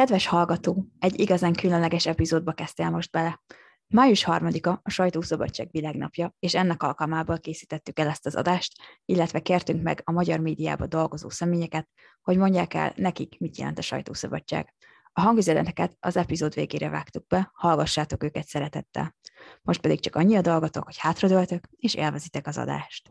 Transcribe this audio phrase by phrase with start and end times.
[0.00, 3.42] Kedves hallgató, egy igazán különleges epizódba kezdtél most bele.
[3.86, 8.72] Május 3-a a Sajtószabadság világnapja, és ennek alkalmából készítettük el ezt az adást,
[9.04, 11.88] illetve kértünk meg a magyar médiában dolgozó személyeket,
[12.22, 14.74] hogy mondják el nekik, mit jelent a sajtószabadság.
[15.12, 19.16] A hangüzeneteket az epizód végére vágtuk be, hallgassátok őket szeretettel.
[19.62, 23.10] Most pedig csak annyi a dolgotok, hogy hátradőltök, és élvezitek az adást.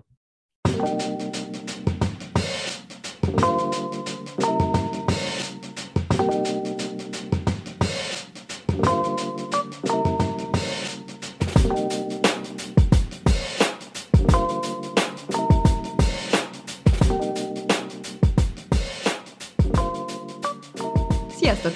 [3.32, 3.69] Sziasztok,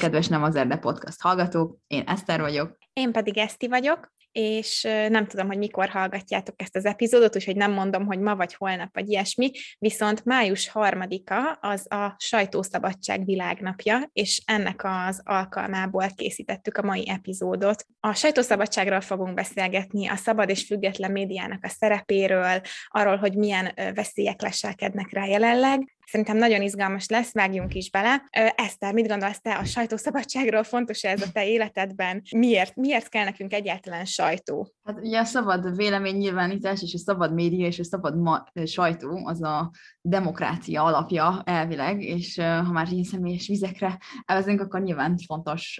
[0.03, 1.77] kedves Nem az Erde Podcast hallgatók!
[1.87, 2.77] Én Eszter vagyok.
[2.93, 7.71] Én pedig Eszti vagyok, és nem tudom, hogy mikor hallgatjátok ezt az epizódot, úgyhogy nem
[7.71, 14.41] mondom, hogy ma vagy holnap, vagy ilyesmi, viszont május harmadika az a sajtószabadság világnapja, és
[14.45, 17.85] ennek az alkalmából készítettük a mai epizódot.
[17.99, 24.41] A sajtószabadságról fogunk beszélgetni, a szabad és független médiának a szerepéről, arról, hogy milyen veszélyek
[24.41, 28.23] leselkednek rá jelenleg, Szerintem nagyon izgalmas lesz, vágjunk is bele.
[28.55, 30.63] Eszter, mit gondolsz te a sajtószabadságról?
[30.63, 32.21] Fontos ez a te életedben?
[32.37, 34.73] Miért, miért kell nekünk egyáltalán sajtó?
[34.83, 39.43] Hát ugye a szabad véleménynyilvánítás és a szabad média és a szabad ma- sajtó az
[39.43, 45.79] a demokrácia alapja elvileg, és ha már ilyen személyes vizekre elvezünk, akkor nyilván fontos,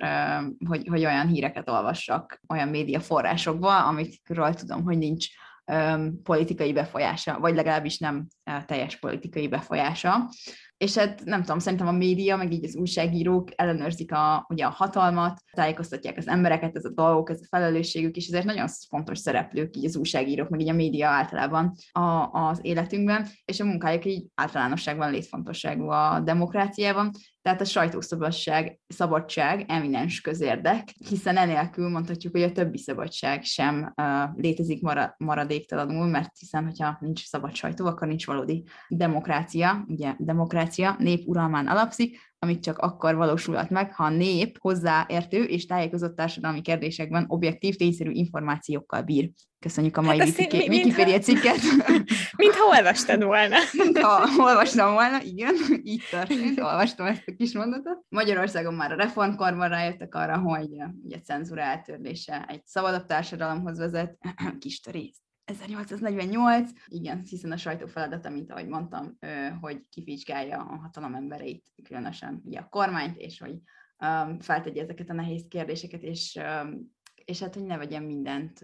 [0.67, 5.27] hogy, hogy olyan híreket olvassak olyan média forrásokba, amikről tudom, hogy nincs
[6.23, 8.28] politikai befolyása, vagy legalábbis nem
[8.66, 10.30] teljes politikai befolyása.
[10.84, 14.70] És hát nem tudom, szerintem a média, meg így az újságírók ellenőrzik a, ugye a
[14.70, 19.78] hatalmat, tájékoztatják az embereket, ez a dolgok, ez a felelősségük, és ezért nagyon fontos szereplők
[19.78, 24.26] így az újságírók, meg így a média általában a, az életünkben, és a munkájuk így
[24.36, 27.11] általánosságban létfontosságú a demokráciában,
[27.44, 34.06] tehát a sajtószabadság, szabadság eminens közérdek, hiszen enélkül mondhatjuk, hogy a többi szabadság sem uh,
[34.36, 40.73] létezik mara, maradéktalanul, mert hiszen, hogyha nincs szabad sajtó, akkor nincs valódi demokrácia, ugye demokrácia
[40.98, 46.61] nép uralmán alapszik, amit csak akkor valósulhat meg, ha a nép hozzáértő és tájékozott társadalmi
[46.61, 49.30] kérdésekben objektív, tényszerű információkkal bír.
[49.60, 51.58] Köszönjük a mai hát Wiki- Wikipedia cikket.
[52.38, 53.56] Mintha olvastad volna.
[53.72, 58.05] Mintha olvastam volna, igen, így történt, olvastam ezt a kis mondatot.
[58.10, 60.67] Magyarországon már a reformkorban rájöttek arra, hogy
[61.04, 64.17] ugye cenzúra eltörlése egy szabadabb társadalomhoz vezet,
[64.60, 69.17] kis törés 1848, igen, hiszen a sajtó feladata, mint ahogy mondtam,
[69.61, 73.55] hogy kivizsgálja a hatalom embereit, különösen ugye a kormányt, és hogy
[74.39, 76.39] feltegye ezeket a nehéz kérdéseket, és,
[77.26, 78.59] és hát, hogy ne vegyen mindent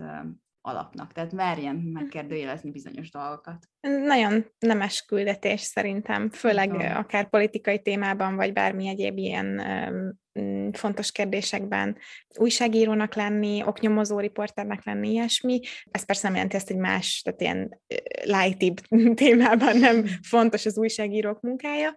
[0.61, 3.57] alapnak, tehát merjen megkérdőjelezni bizonyos dolgokat.
[4.05, 6.97] Nagyon nemes küldetés szerintem, főleg Aha.
[6.99, 11.97] akár politikai témában, vagy bármi egyéb ilyen um, fontos kérdésekben
[12.35, 15.59] újságírónak lenni, oknyomozó riporternek lenni, ilyesmi.
[15.91, 17.81] Ez persze nem jelenti ezt, hogy más, tehát ilyen
[18.23, 18.79] lightibb
[19.23, 21.95] témában nem fontos az újságírók munkája,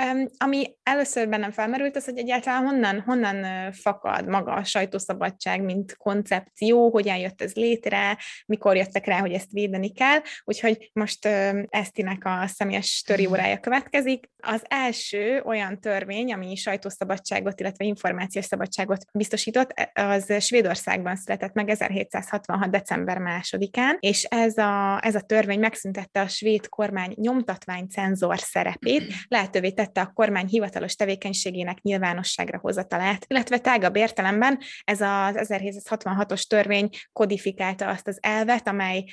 [0.00, 5.96] Um, ami először bennem felmerült, az, hogy egyáltalán honnan, honnan fakad maga a sajtószabadság, mint
[5.96, 10.18] koncepció, hogyan jött ez létre, mikor jöttek rá, hogy ezt védeni kell.
[10.44, 14.30] Úgyhogy most um, Esztinek a személyes töri órája következik.
[14.36, 21.68] Az első olyan törvény, ami sajtószabadságot, illetve információs szabadságot biztosított, e, az Svédországban született meg
[21.68, 22.70] 1766.
[22.70, 29.12] december másodikán, és ez a, ez a törvény megszüntette a svéd kormány nyomtatvány cenzor szerepét,
[29.28, 36.88] lehetővé tette a kormány hivatalos tevékenységének nyilvánosságra hozatalát, illetve tágabb értelemben ez az 1766-os törvény
[37.12, 39.04] kodifikálta azt az elvet, amely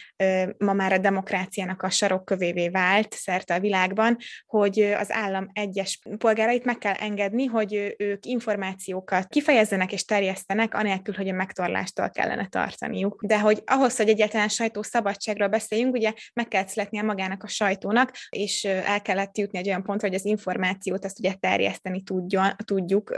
[0.58, 6.66] ma már a demokráciának a sarokkövévé vált szerte a világban, hogy az állam egyes polgárait
[6.66, 13.24] meg kell engedni, hogy ők információkat kifejezzenek és terjesztenek, anélkül, hogy a megtorlástól kellene tartaniuk.
[13.26, 18.64] De hogy ahhoz, hogy egyáltalán sajtószabadságról beszéljünk, ugye meg kellett születnie magának a sajtónak, és
[18.64, 23.16] el kellett jutni egy olyan pontra, hogy az információ információt ezt ugye terjeszteni tudjon, tudjuk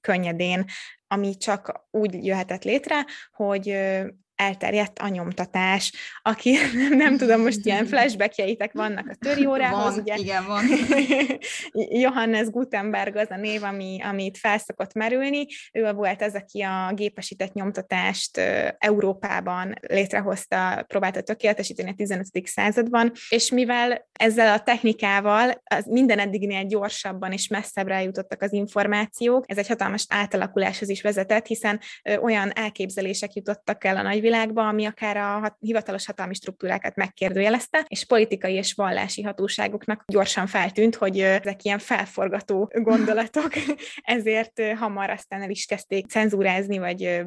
[0.00, 0.64] könnyedén,
[1.06, 3.76] ami csak úgy jöhetett létre, hogy
[4.40, 5.92] elterjedt a nyomtatás,
[6.22, 10.16] aki nem, nem tudom, most ilyen flashbackjeitek vannak a töri órához, van, ugye?
[10.16, 10.64] igen, van.
[12.04, 17.52] Johannes Gutenberg az a név, ami, amit felszokott merülni, ő volt az, aki a gépesített
[17.52, 18.38] nyomtatást
[18.78, 22.26] Európában létrehozta, próbálta tökéletesíteni a 15.
[22.44, 29.44] században, és mivel ezzel a technikával az minden eddignél gyorsabban és messzebbre eljutottak az információk,
[29.46, 31.80] ez egy hatalmas átalakuláshoz is vezetett, hiszen
[32.22, 38.04] olyan elképzelések jutottak el a nagy világba, ami akár a hivatalos hatalmi struktúrákat megkérdőjelezte, és
[38.04, 43.50] politikai és vallási hatóságoknak gyorsan feltűnt, hogy ezek ilyen felforgató gondolatok,
[44.02, 47.22] ezért hamar aztán el is kezdték cenzúrázni, vagy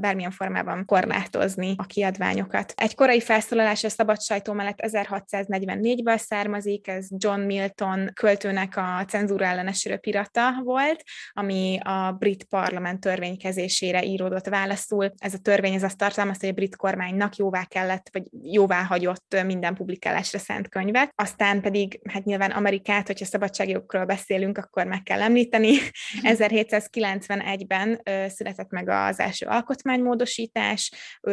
[0.00, 2.72] bármilyen formában korlátozni a kiadványokat.
[2.76, 9.44] Egy korai felszólalás a szabad sajtó mellett 1644-ből származik, ez John Milton költőnek a cenzúra
[9.44, 11.02] ellenes röpirata volt,
[11.32, 15.12] ami a brit parlament törvénykezésére íródott válaszul.
[15.18, 16.02] Ez a törvény ez azt
[16.40, 21.12] tartalmazta, hogy a brit kormánynak jóvá kellett, vagy jóvá hagyott minden publikálásra szent könyvet.
[21.14, 25.76] Aztán pedig, hát nyilván Amerikát, hogyha szabadságjogokról beszélünk, akkor meg kell említeni.
[26.22, 30.92] 1791-ben született meg az első alkotmánymódosítás,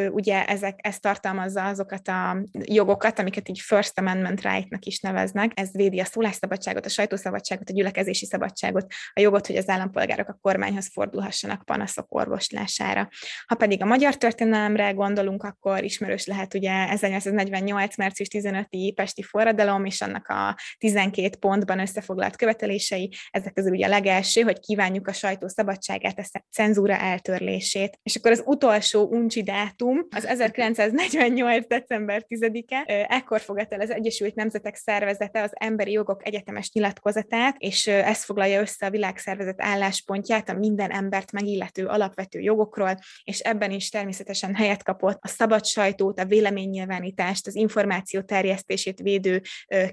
[0.09, 5.51] ugye ezek, ez tartalmazza azokat a jogokat, amiket így First Amendment right-nak is neveznek.
[5.55, 10.37] Ez védi a szólásszabadságot, a sajtószabadságot, a gyülekezési szabadságot, a jogot, hogy az állampolgárok a
[10.41, 13.09] kormányhoz fordulhassanak panaszok orvoslására.
[13.45, 17.97] Ha pedig a magyar történelemre gondolunk, akkor ismerős lehet ugye 1848.
[17.97, 23.13] március 15-i Pesti forradalom és annak a 12 pontban összefoglalt követelései.
[23.29, 27.99] Ezek közül ugye a legelső, hogy kívánjuk a sajtó szabadságát, a cenzúra eltörlését.
[28.03, 31.67] És akkor az utolsó uncsi dátum, az 1948.
[31.67, 37.87] december 10-e, ekkor fogadta el az Egyesült Nemzetek Szervezete az Emberi Jogok Egyetemes nyilatkozatát, és
[37.87, 43.89] ez foglalja össze a világszervezet álláspontját a minden embert megillető alapvető jogokról, és ebben is
[43.89, 49.41] természetesen helyet kapott a szabad sajtót, a véleménynyilvánítást, az információ terjesztését védő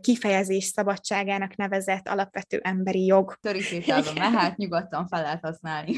[0.00, 3.37] kifejezés szabadságának nevezett alapvető emberi jog.
[3.41, 5.93] Törítételben mehet, nyugodtan fel lehet használni.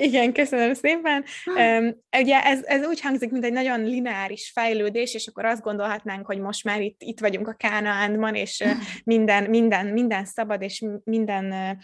[0.00, 1.24] Igen, köszönöm szépen.
[1.46, 6.26] Um, ugye ez, ez úgy hangzik, mint egy nagyon lineáris fejlődés, és akkor azt gondolhatnánk,
[6.26, 8.64] hogy most már itt, itt vagyunk a Kánaánban, és
[9.04, 11.78] minden, minden, minden szabad, és minden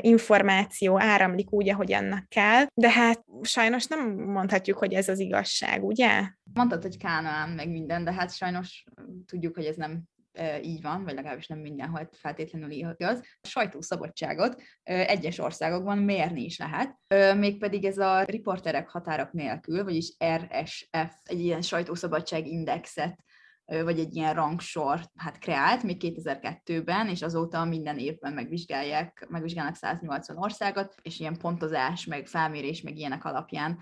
[0.00, 2.64] információ áramlik úgy, ahogy annak kell.
[2.74, 6.22] De hát sajnos nem mondhatjuk, hogy ez az igazság, ugye?
[6.54, 8.84] Mondtad, hogy Kánaán, meg minden, de hát sajnos
[9.26, 10.02] tudjuk, hogy ez nem
[10.62, 13.20] így van, vagy legalábbis nem mindenhol feltétlenül igaz.
[13.40, 16.96] A sajtószabadságot egyes országokban mérni is lehet,
[17.36, 23.24] mégpedig ez a riporterek határok nélkül, vagyis RSF, egy ilyen sajtószabadság indexet
[23.66, 30.36] vagy egy ilyen rangsor hát kreált még 2002-ben, és azóta minden évben megvizsgálják, megvizsgálnak 180
[30.36, 33.78] országot, és ilyen pontozás, meg felmérés, meg ilyenek alapján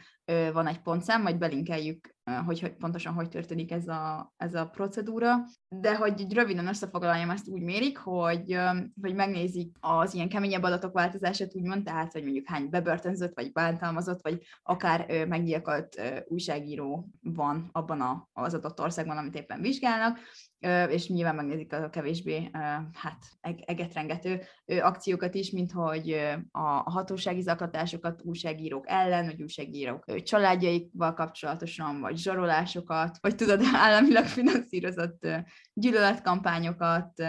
[0.53, 2.15] van egy pontszám, majd belinkeljük
[2.47, 5.37] hogy, pontosan hogy történik ez a, ez a procedúra,
[5.69, 8.59] de hogy röviden összefoglaljam, ezt úgy mérik, hogy,
[9.03, 14.23] hogy megnézik az ilyen keményebb adatok változását, úgymond, tehát, hogy mondjuk hány bebörtönzött, vagy bántalmazott,
[14.23, 20.19] vagy akár meggyilkolt újságíró van abban a, az adott országban, amit éppen vizsgálnak,
[20.89, 22.51] és nyilván megnézik a kevésbé
[22.93, 26.17] hát egetrengető akciókat is, mint hogy
[26.51, 35.27] a hatósági zaklatásokat újságírók ellen, vagy újságírók családjaikval kapcsolatosan, vagy zsarolásokat, vagy tudod, államilag finanszírozott
[35.73, 37.23] gyűlöletkampányokat,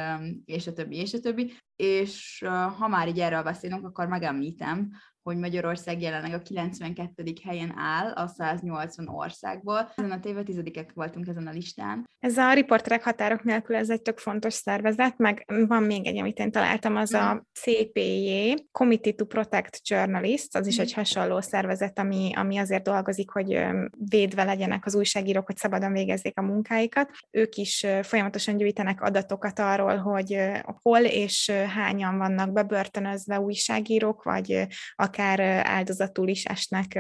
[0.45, 1.53] és a többi, és a többi.
[1.75, 2.45] És
[2.77, 4.91] ha már így erről beszélünk, akkor megemlítem,
[5.25, 7.33] hogy Magyarország jelenleg a 92.
[7.43, 9.91] helyen áll a 180 országból.
[9.95, 12.03] Ezen a tévedtizedikek voltunk ezen a listán.
[12.19, 16.39] Ez a riporterek határok nélkül ez egy tök fontos szervezet, meg van még egy, amit
[16.39, 17.37] én találtam, az a mm.
[17.53, 20.95] CPJ, Committee to Protect Journalists, az is egy mm.
[20.95, 23.65] hasonló szervezet, ami, ami azért dolgozik, hogy
[24.09, 27.09] védve legyenek az újságírók, hogy szabadon végezzék a munkáikat.
[27.31, 30.37] Ők is folyamatosan gyűjtenek adatokat arról, hogy
[30.81, 36.93] hol és hányan vannak bebörtönözve újságírók, vagy a akár áldozatul is esnek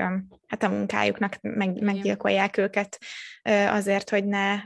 [0.47, 2.97] hát a munkájuknak, meg, meggyilkolják őket
[3.69, 4.59] azért, hogy ne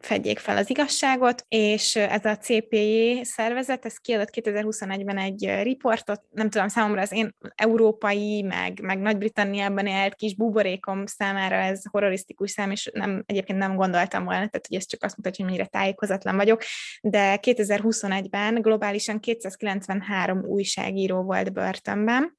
[0.00, 6.50] fedjék fel az igazságot, és ez a CPJ szervezet, ez kiadott 2021-ben egy riportot, nem
[6.50, 12.70] tudom, számomra az én európai, meg, meg Nagy-Britanniában élt kis buborékom számára ez horrorisztikus szám,
[12.70, 16.36] és nem, egyébként nem gondoltam volna, tehát hogy ez csak azt mutatja, hogy mennyire tájékozatlan
[16.36, 16.62] vagyok,
[17.00, 22.38] de 2021-ben globálisan 293 újságíró volt börtönben,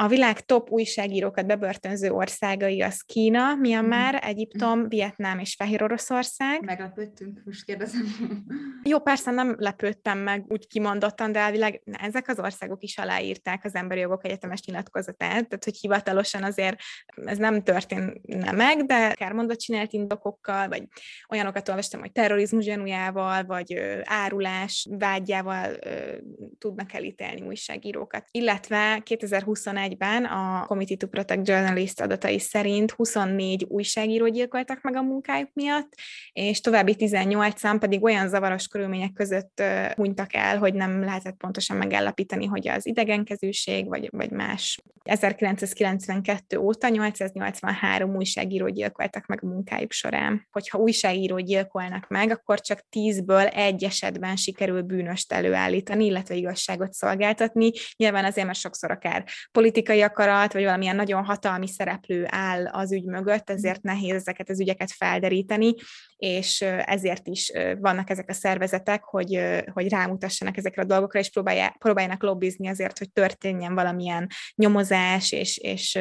[0.00, 4.18] a világ top újságírókat bebörtönző országai az Kína, Myanmar, mm.
[4.20, 6.64] Egyiptom, Vietnám és Fehér Oroszország.
[6.64, 8.02] Meglepődtünk, most kérdezem.
[8.82, 13.64] Jó, persze nem lepődtem meg úgy kimondottan, de elvileg na, ezek az országok is aláírták
[13.64, 16.76] az emberi jogok egyetemes nyilatkozatát, tehát hogy hivatalosan azért
[17.24, 20.82] ez nem történne meg, de akár mondat csinált indokokkal, vagy
[21.28, 26.16] olyanokat olvastam, hogy terrorizmus gyanújával, vagy ö, árulás vágyával ö,
[26.58, 28.24] tudnak elítélni újságírókat.
[28.30, 35.02] Illetve 2021 2021-ben a Committee to Protect Journalist adatai szerint 24 újságíró gyilkoltak meg a
[35.02, 35.92] munkájuk miatt,
[36.32, 39.62] és további 18-an pedig olyan zavaros körülmények között
[39.94, 44.78] hunytak el, hogy nem lehetett pontosan megállapítani, hogy az idegenkezűség vagy, vagy más.
[45.02, 50.46] 1992 óta 883 újságíró gyilkoltak meg a munkájuk során.
[50.50, 57.70] Hogyha újságíró gyilkolnak meg, akkor csak 10-ből egy esetben sikerül bűnöst előállítani, illetve igazságot szolgáltatni.
[57.96, 63.04] Nyilván azért, mert sokszor akár politikai akarat, vagy valamilyen nagyon hatalmi szereplő áll az ügy
[63.04, 65.74] mögött, ezért nehéz ezeket az ügyeket felderíteni,
[66.16, 69.40] és ezért is vannak ezek a szervezetek, hogy,
[69.72, 71.30] hogy rámutassanak ezekre a dolgokra, és
[71.78, 75.98] próbáljanak lobbizni azért, hogy történjen valamilyen nyomozás és, és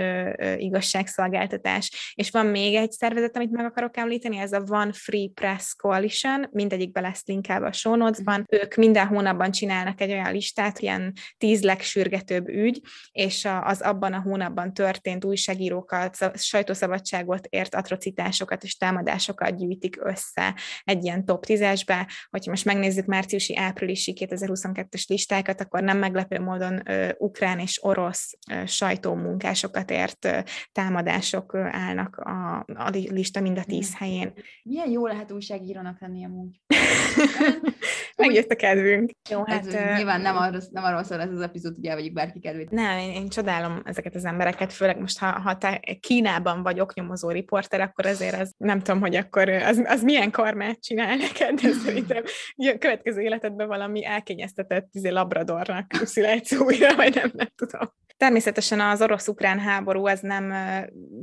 [0.57, 2.13] igazságszolgáltatás.
[2.15, 6.47] És van még egy szervezet, amit meg akarok említeni, ez a One Free Press Coalition,
[6.51, 8.45] mindegyikbe lesz linkelve a show notes-ban.
[8.49, 12.81] Ők minden hónapban csinálnak egy olyan listát, ilyen tíz legsürgetőbb ügy,
[13.11, 21.03] és az abban a hónapban történt újságírókat, sajtószabadságot ért atrocitásokat és támadásokat gyűjtik össze egy
[21.03, 22.07] ilyen top 10-esbe.
[22.29, 28.37] Hogyha most megnézzük márciusi, áprilisi 2022-es listákat, akkor nem meglepő módon ö, ukrán és orosz
[28.51, 30.39] ö, sajtómunkásokat ért ö,
[30.71, 34.33] támadások ö, állnak a, a lista mind a tíz helyén.
[34.63, 36.61] Milyen jó lehet újságírónak lenni amúgy?
[38.17, 39.11] Megjött a kedvünk.
[39.29, 39.67] Jó, hát...
[39.67, 42.69] Ez, uh, nyilván nem arról, nem arról szól ez az epizód, hogy elvegyük bárki kedvét.
[42.69, 47.29] Nem, én, én csodálom ezeket az embereket, főleg most, ha, ha te Kínában vagy oknyomozó
[47.29, 51.71] riporter, akkor azért az, nem tudom, hogy akkor az, az milyen karmát csinál neked, de
[51.71, 52.23] szerintem
[52.55, 57.89] a következő életedben valami elkényeztetett izé, labradornak születsz újra, vagy nem, nem tudom.
[58.17, 60.53] Természetesen az orosz-ukrán háború az nem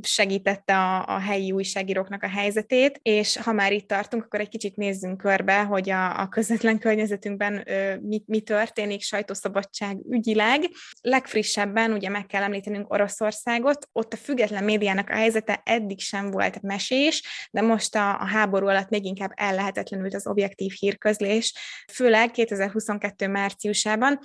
[0.03, 4.77] segítette a, a helyi újságíróknak a helyzetét, és ha már itt tartunk, akkor egy kicsit
[4.77, 7.67] nézzünk körbe, hogy a, a közvetlen környezetünkben
[8.03, 10.65] mi, mi történik sajtószabadság ügyileg.
[11.01, 16.63] Legfrissebben ugye meg kell említenünk Oroszországot, ott a független médiának a helyzete eddig sem volt
[16.63, 21.55] mesés, de most a, a háború alatt még inkább ellehetetlenült az objektív hírközlés,
[21.93, 24.19] főleg 2022 márciusában,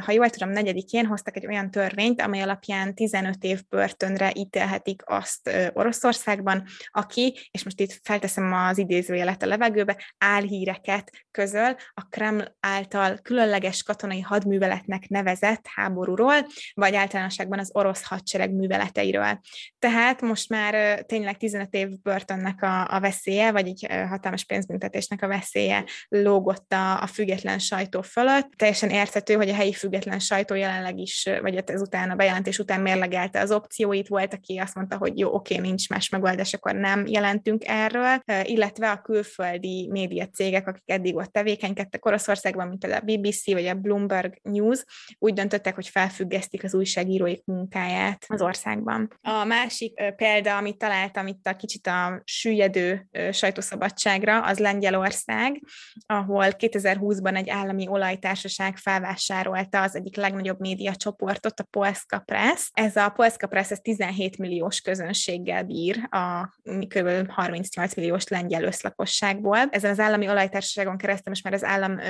[0.00, 5.02] ha jól tudom, negyedikén hoztak egy olyan törvényt, törvényt, amely alapján 15 év börtönre ítélhetik
[5.04, 12.56] azt Oroszországban, aki, és most itt felteszem az idézőjelet a levegőbe, álhíreket közöl a Kreml
[12.60, 19.40] által különleges katonai hadműveletnek nevezett háborúról, vagy általánosságban az orosz hadsereg műveleteiről.
[19.78, 25.28] Tehát most már tényleg 15 év börtönnek a, a veszélye, vagy egy hatalmas pénzbüntetésnek a
[25.28, 28.50] veszélye lógott a, a független sajtó fölött.
[28.56, 32.80] Teljesen érthető, hogy a helyi független sajtó jelenleg is, vagy ezután után, a bejelentés után
[32.80, 37.06] mérlegelte az opcióit, volt, aki azt mondta, hogy jó, oké, nincs más megoldás, akkor nem
[37.06, 43.12] jelentünk erről, illetve a külföldi média cégek, akik eddig ott tevékenykedtek Oroszországban, mint például a
[43.12, 44.84] BBC vagy a Bloomberg News,
[45.18, 49.18] úgy döntöttek, hogy felfüggesztik az újságíróik munkáját az országban.
[49.20, 55.62] A másik példa, amit találtam itt a kicsit a süllyedő sajtószabadságra, az Lengyelország,
[56.06, 62.70] ahol 2020-ban egy állami olajtársaság felvásárolta az egyik legnagyobb média csoportot, a Polska Press.
[62.72, 67.30] Ez a Polska Press ez 17 milliós közönséggel bír a kb.
[67.30, 69.58] 38 milliós lengyel összlakosságból.
[69.70, 72.00] Ezen az állami olajtársaságon keresztül most már az állam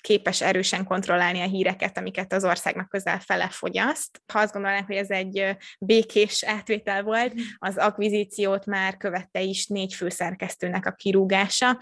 [0.00, 4.22] képes erősen kontrollálni a híreket, amiket az országnak közel fele fogyaszt.
[4.32, 9.94] Ha azt gondolnánk, hogy ez egy békés átvétel volt, az akvizíciót már követte is négy
[9.94, 11.78] főszerkesztőnek a kirúgása,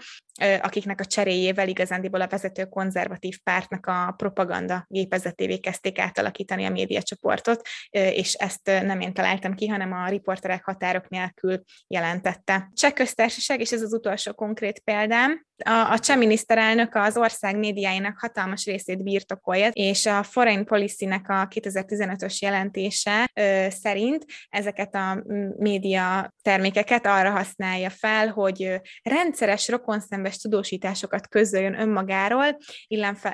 [0.61, 7.46] akiknek a cseréjével igazándiból a vezető konzervatív pártnak a propaganda gépezetévé kezdték átalakítani a médiacsoportot,
[7.89, 12.69] és ezt nem én találtam ki, hanem a riporterek határok nélkül jelentette.
[12.73, 18.19] Cseh köztársaság, és ez az utolsó konkrét példám, a, a cseh miniszterelnök az ország médiáinak
[18.19, 25.23] hatalmas részét birtokolja, és a Foreign Policy-nek a 2015-ös jelentése ö, szerint ezeket a
[25.57, 32.57] média termékeket arra használja fel, hogy rendszeres rokonszenves tudósításokat közöljön önmagáról,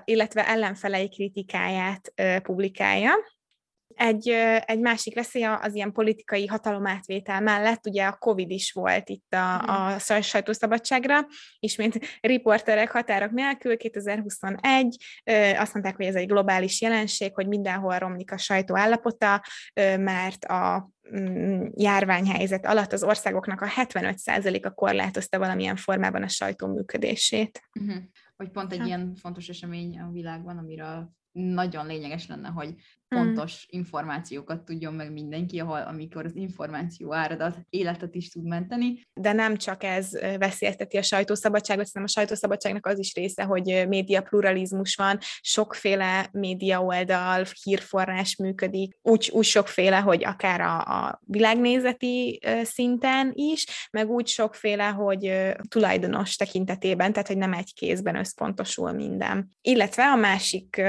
[0.04, 3.14] illetve ellenfelei kritikáját ö, publikálja.
[3.96, 4.30] Egy,
[4.66, 9.62] egy másik veszély az ilyen politikai hatalomátvétel mellett, ugye a Covid is volt itt a,
[9.62, 9.70] mhm.
[9.70, 11.28] a sajtószabadságra,
[11.60, 14.96] ismét riporterek határok nélkül 2021,
[15.58, 19.44] azt mondták, hogy ez egy globális jelenség, hogy mindenhol romlik a sajtó állapota,
[19.98, 27.62] mert a mm, járványhelyzet alatt az országoknak a 75%-a korlátozta valamilyen formában a sajtó működését.
[27.80, 28.04] Uh-huh.
[28.36, 28.86] Hogy pont egy ha.
[28.86, 32.76] ilyen fontos esemény a világban, amiről nagyon lényeges lenne, hogy
[33.14, 33.80] pontos hmm.
[33.80, 39.08] információkat tudjon meg mindenki, ahol, amikor az információ áradat életet is tud menteni.
[39.14, 44.22] De nem csak ez veszélyezteti a sajtószabadságot, hanem a sajtószabadságnak az is része, hogy média
[44.22, 52.40] pluralizmus van, sokféle média oldal, hírforrás működik, úgy, úgy sokféle, hogy akár a, a világnézeti
[52.64, 59.50] szinten is, meg úgy sokféle, hogy tulajdonos tekintetében, tehát hogy nem egy kézben összpontosul minden.
[59.62, 60.82] Illetve a másik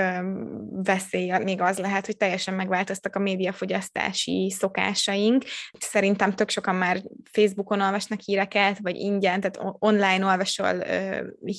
[0.71, 5.45] veszély még az lehet, hogy teljesen megváltoztak a médiafogyasztási szokásaink.
[5.79, 10.79] Szerintem tök sokan már Facebookon olvasnak híreket, vagy ingyen, tehát online olvasol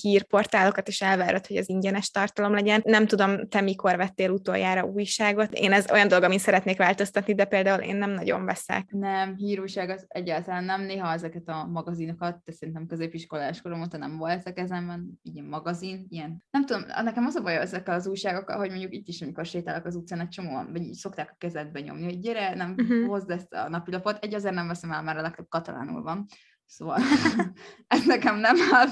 [0.01, 2.81] hírportálokat, és elvárod, hogy az ingyenes tartalom legyen.
[2.85, 5.53] Nem tudom, te mikor vettél utoljára újságot.
[5.53, 8.85] Én ez olyan dolog, amit szeretnék változtatni, de például én nem nagyon veszek.
[8.89, 10.81] Nem, hírújság az egyáltalán nem.
[10.81, 16.05] Néha ezeket a magazinokat, de szerintem középiskolás korom óta nem volt a kezemben, ilyen magazin,
[16.09, 16.43] ilyen.
[16.51, 19.85] Nem tudom, nekem az a baj ezekkel az újságokkal, hogy mondjuk itt is, amikor sétálok
[19.85, 23.07] az utcán, egy csomóan, vagy így szokták a kezedbe nyomni, hogy gyere, nem uh-huh.
[23.07, 24.23] hozd ezt a napilapot.
[24.23, 26.25] Egy azért nem veszem el, mert a legtöbb katalánul van.
[26.65, 26.99] Szóval
[27.87, 28.87] ez nekem nem áll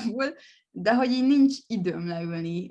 [0.76, 2.68] de hogy így nincs időm leülni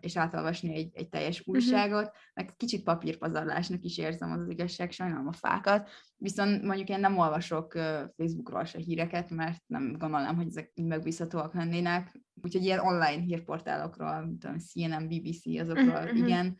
[0.00, 1.50] és átolvasni egy, egy teljes mhm.
[1.50, 2.14] újságot, uh-huh.
[2.34, 7.18] meg kicsit papírpazarlásnak is érzem az, az igazság, sajnálom a fákat, viszont mondjuk én nem
[7.18, 7.72] olvasok
[8.16, 14.58] Facebookról se híreket, mert nem gondolom, hogy ezek megbízhatóak lennének, úgyhogy ilyen online hírportálokról, a
[14.58, 16.18] CNN, BBC, azokról uh-huh.
[16.18, 16.58] igen,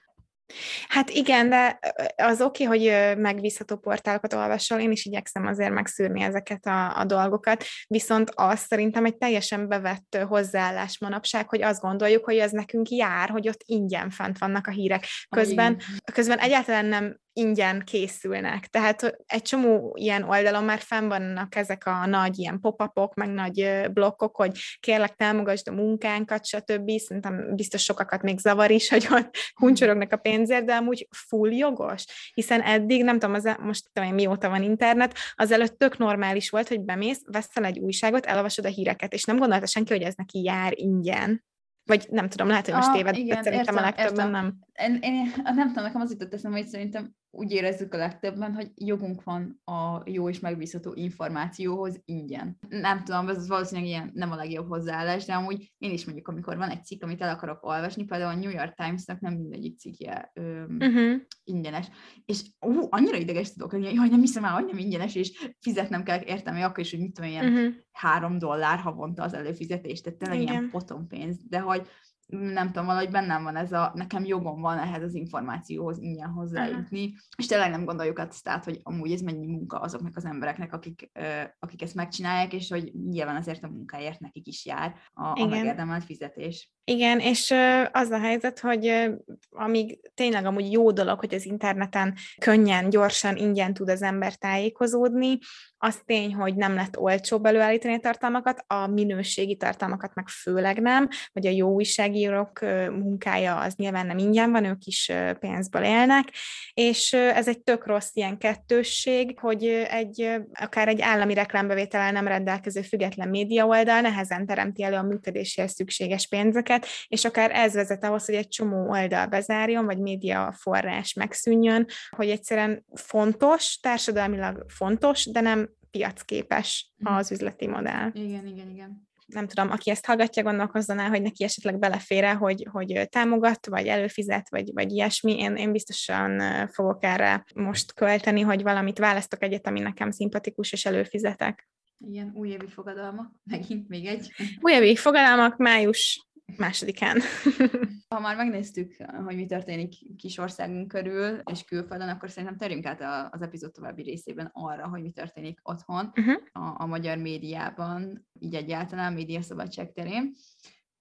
[0.89, 1.79] Hát igen, de
[2.17, 7.05] az oké, okay, hogy megbízható portálokat olvasol, én is igyekszem azért megszűrni ezeket a, a
[7.05, 12.89] dolgokat, viszont az szerintem egy teljesen bevett hozzáállás manapság, hogy azt gondoljuk, hogy ez nekünk
[12.89, 15.07] jár, hogy ott ingyen fent vannak a hírek.
[15.29, 15.81] Közben,
[16.13, 18.67] közben egyáltalán nem ingyen készülnek.
[18.67, 23.89] Tehát egy csomó ilyen oldalon már fenn vannak ezek a nagy ilyen pop-upok, meg nagy
[23.93, 26.91] blokkok, hogy kérlek támogasd a munkánkat, stb.
[26.91, 32.05] Szerintem biztos sokakat még zavar is, hogy ott huncsorognak a pénzért, de amúgy full jogos,
[32.35, 36.81] hiszen eddig, nem tudom, az, most tudom mióta van internet, azelőtt tök normális volt, hogy
[36.81, 40.73] bemész, veszel egy újságot, elolvasod a híreket, és nem gondolta senki, hogy ez neki jár
[40.77, 41.45] ingyen.
[41.85, 44.31] Vagy nem tudom, lehet, hogy most ah, téved, igen, szerintem értem, a legtöbben értem.
[44.31, 44.59] nem.
[44.73, 48.71] Én, én, nem tudom, nekem az jutott eszembe, hogy szerintem úgy érezzük a legtöbben, hogy
[48.75, 52.59] jogunk van a jó és megbízható információhoz ingyen.
[52.69, 56.57] Nem tudom, ez valószínűleg ilyen nem a legjobb hozzáállás, de amúgy én is mondjuk, amikor
[56.57, 60.31] van egy cikk, amit el akarok olvasni, például a New York Times-nak nem mindegyik cikkje
[60.35, 61.15] öm, uh-huh.
[61.45, 61.89] ingyenes.
[62.25, 66.03] És ú, annyira ideges tudok lenni, hogy nem hiszem el, hogy nem ingyenes, és fizetnem
[66.03, 67.75] kell értem, akkor is, hogy mit tudom, ilyen uh-huh.
[67.93, 71.89] három dollár havonta az előfizetés, tehát tényleg ilyen potom pénz, de hogy
[72.27, 77.05] nem tudom, valahogy bennem van ez a, nekem jogom van ehhez az információhoz ingyen hozzájutni,
[77.05, 77.19] uh-huh.
[77.37, 81.11] és tényleg nem gondoljuk azt át, hogy amúgy ez mennyi munka azoknak az embereknek, akik,
[81.59, 86.05] akik ezt megcsinálják, és hogy nyilván azért a munkáért nekik is jár a, a megérdemelt
[86.05, 86.73] fizetés.
[86.87, 87.55] Igen, és
[87.93, 89.11] az a helyzet, hogy
[89.51, 95.39] amíg tényleg amúgy jó dolog, hogy az interneten könnyen, gyorsan, ingyen tud az ember tájékozódni,
[95.85, 101.09] az tény, hogy nem lett olcsóbb előállítani a tartalmakat, a minőségi tartalmakat meg főleg nem,
[101.33, 101.81] vagy a jó
[102.15, 106.29] újságírók munkája az nyilván nem ingyen van, ők is pénzből élnek,
[106.75, 112.83] és ez egy tök rossz ilyen kettősség, hogy egy, akár egy állami reklámbevétellel nem rendelkező
[112.83, 118.25] független média oldal nehezen teremti elő a működéséhez szükséges pénzeket, és akár ez vezet ahhoz,
[118.25, 125.41] hogy egy csomó oldal bezárjon, vagy média forrás megszűnjön, hogy egyszerűen fontos, társadalmilag fontos, de
[125.41, 127.15] nem piacképes mhm.
[127.15, 128.11] az üzleti modell.
[128.13, 129.13] Igen, igen, igen.
[129.27, 133.87] Nem tudom, aki ezt hallgatja, gondolkozzon el, hogy neki esetleg belefére, hogy, hogy támogat, vagy
[133.87, 135.39] előfizet, vagy, vagy ilyesmi.
[135.39, 140.85] Én, én biztosan fogok erre most költeni, hogy valamit választok egyet, ami nekem szimpatikus, és
[140.85, 141.69] előfizetek.
[141.99, 144.33] Igen, újévi fogadalmak, megint még egy.
[144.61, 147.21] Újévi fogadalmak, május másodikán.
[148.09, 153.31] ha már megnéztük, hogy mi történik kis országunk körül és külföldön, akkor szerintem terjünk át
[153.35, 156.37] az epizód további részében arra, hogy mi történik otthon, uh-huh.
[156.53, 160.35] a, a magyar médiában, így egyáltalán médiaszabadság terén.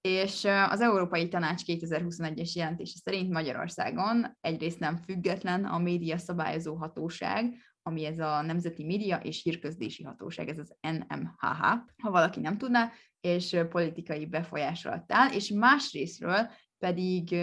[0.02, 7.56] És az Európai Tanács 2021-es jelentése szerint Magyarországon egyrészt nem független a média szabályozó hatóság,
[7.82, 11.62] ami ez a Nemzeti Média és Hírközlési Hatóság, ez az NMHH,
[12.02, 12.92] ha valaki nem tudná,
[13.24, 17.36] és politikai befolyás alatt áll, és másrésztről pedig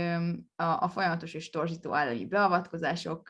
[0.56, 3.28] a, folyamatos és torzító állami beavatkozások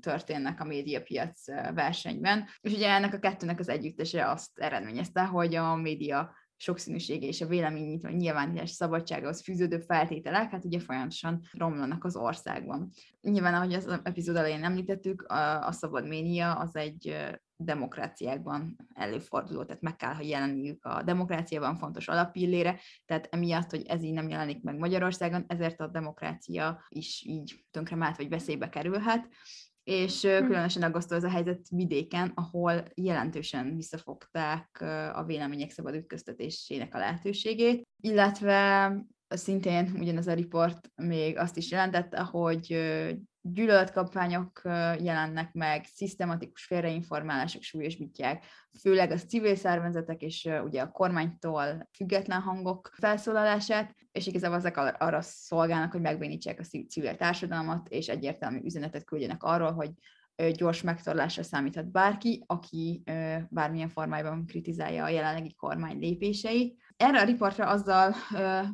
[0.00, 2.44] történnek a médiapiac versenyben.
[2.60, 7.46] És ugye ennek a kettőnek az együttese azt eredményezte, hogy a média sokszínűsége és a
[7.46, 12.90] vélemény nyilvánítás szabadságához fűződő feltételek, hát ugye folyamatosan romlanak az országban.
[13.20, 17.16] Nyilván, ahogy az epizód elején említettük, a, a szabad média az egy
[17.62, 24.02] demokráciákban előforduló, tehát meg kell, hogy jelenniük a demokráciában fontos alapillére, tehát emiatt, hogy ez
[24.02, 29.28] így nem jelenik meg Magyarországon, ezért a demokrácia is így tönkremelt vagy veszélybe kerülhet,
[29.82, 30.44] és hm.
[30.44, 34.80] különösen aggasztó ez a helyzet vidéken, ahol jelentősen visszafogták
[35.14, 38.92] a vélemények szabad ütköztetésének a lehetőségét, illetve
[39.28, 42.66] szintén ugyanez a riport még azt is jelentette, hogy
[43.42, 44.60] gyűlöletkampányok
[44.98, 48.44] jelennek meg, szisztematikus félreinformálások súlyosbítják,
[48.80, 55.20] főleg az civil szervezetek és ugye a kormánytól független hangok felszólalását, és igazából ezek arra
[55.20, 59.90] szolgálnak, hogy megbénítsák a civil társadalmat, és egyértelmű üzenetet küldjenek arról, hogy
[60.52, 63.02] gyors megtorlásra számíthat bárki, aki
[63.48, 66.78] bármilyen formájában kritizálja a jelenlegi kormány lépéseit.
[67.00, 68.14] Erre a riportra azzal,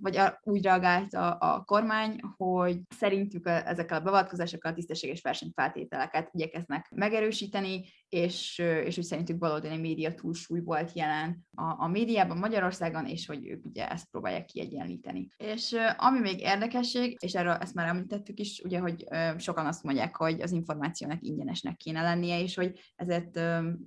[0.01, 6.91] vagy úgy reagált a, a kormány, hogy szerintük ezekkel a beavatkozásokkal a tisztességes versenyfeltételeket igyekeznek
[6.95, 13.27] megerősíteni, és, és úgy szerintük valódi média túlsúly volt jelen a, a médiában Magyarországon, és
[13.27, 15.29] hogy ők ugye ezt próbálják kiegyenlíteni.
[15.37, 19.05] És ami még érdekesség, és erről ezt már említettük is, ugye, hogy
[19.37, 23.41] sokan azt mondják, hogy az információnak ingyenesnek kéne lennie, és hogy ezért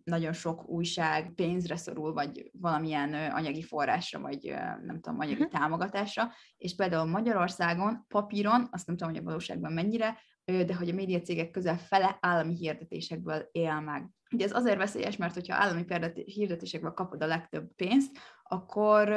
[0.03, 4.53] nagyon sok újság pénzre szorul, vagy valamilyen anyagi forrásra, vagy
[4.85, 5.59] nem tudom, anyagi uh-huh.
[5.59, 10.93] támogatásra, és például Magyarországon papíron, azt nem tudom, hogy a valóságban mennyire, de hogy a
[10.93, 14.09] médiacégek közel fele állami hirdetésekből él meg.
[14.31, 15.85] Ugye ez azért veszélyes, mert hogyha állami
[16.25, 18.17] hirdetésekből kapod a legtöbb pénzt,
[18.51, 19.07] akkor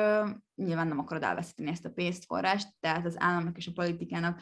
[0.54, 4.40] nyilván nem akarod elveszíteni ezt a pénzforrást, tehát az államnak és a politikának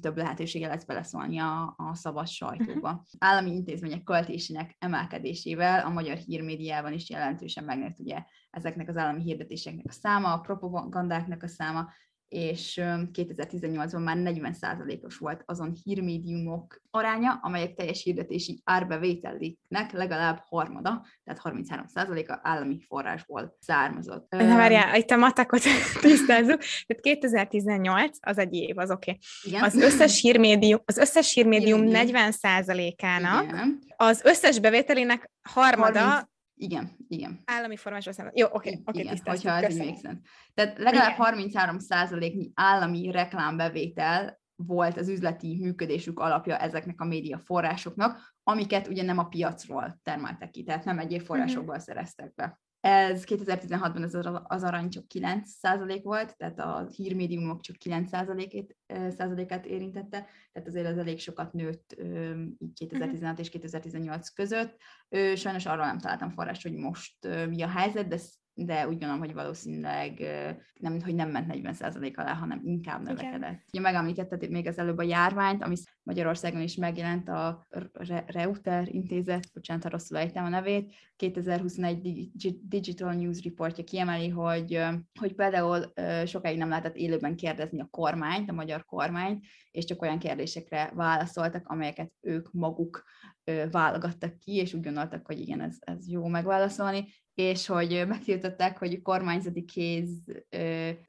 [0.00, 2.88] több lehetősége lesz beleszólni a, a szabad sajtóba.
[2.88, 3.02] Uh-huh.
[3.18, 9.84] Állami intézmények költésének emelkedésével a magyar hírmédiában is jelentősen megnőtt ugye ezeknek az állami hirdetéseknek
[9.88, 11.88] a száma, a propagandáknak a száma,
[12.28, 12.80] és
[13.12, 22.38] 2018-ban már 40%-os volt azon hírmédiumok aránya, amelyek teljes hirdetési árbevételiknek legalább harmada, tehát 33%-a
[22.42, 24.30] állami forrásból származott.
[24.30, 25.62] Na várjál, itt a matakot
[26.00, 26.60] tisztázzuk.
[26.86, 29.18] Tehát 2018, az egy év, az oké.
[29.46, 29.60] Okay.
[29.60, 33.54] Az összes hírmédium, az összes hírmédium 40%-ának,
[33.96, 36.24] az összes bevételének harmada 30
[36.58, 37.42] igen, igen.
[37.44, 38.38] Állami formásról számít.
[38.38, 40.26] Jó, oké, okay, oké, okay, Igen, hogyha ez még szent.
[40.54, 41.24] Tehát legalább igen.
[41.24, 49.02] 33 százaléknyi állami reklámbevétel volt az üzleti működésük alapja ezeknek a média forrásoknak, amiket ugye
[49.02, 51.84] nem a piacról termeltek ki, tehát nem egyéb forrásokból uh-huh.
[51.84, 52.60] szereztek be.
[52.88, 60.68] Ez 2016-ban ez az arany csak 9% volt, tehát a hírmédiumok csak 9%-át érintette, tehát
[60.68, 61.96] azért az elég sokat nőtt
[62.58, 63.38] így 2016 uh-huh.
[63.38, 64.76] és 2018 között.
[65.34, 68.18] Sajnos arról nem találtam forrást, hogy most mi a helyzet, de
[68.64, 70.18] de úgy gondolom, hogy valószínűleg
[70.74, 73.62] nem, hogy nem ment 40% alá, hanem inkább növekedett.
[73.72, 77.66] Ugye megemlítetted még az előbb a járványt, ami Magyarországon is megjelent a
[78.26, 82.30] Reuter intézet, bocsánat, ha rosszul ejtem a nevét, 2021
[82.62, 84.84] Digital News Reportja kiemeli, hogy,
[85.20, 85.92] hogy például
[86.26, 91.68] sokáig nem lehetett élőben kérdezni a kormányt, a magyar kormányt, és csak olyan kérdésekre válaszoltak,
[91.68, 93.04] amelyeket ők maguk
[93.70, 99.02] válogattak ki, és úgy gondoltak, hogy igen, ez, ez jó megválaszolni, és hogy megtiltották, hogy
[99.02, 100.08] kormányzati kéz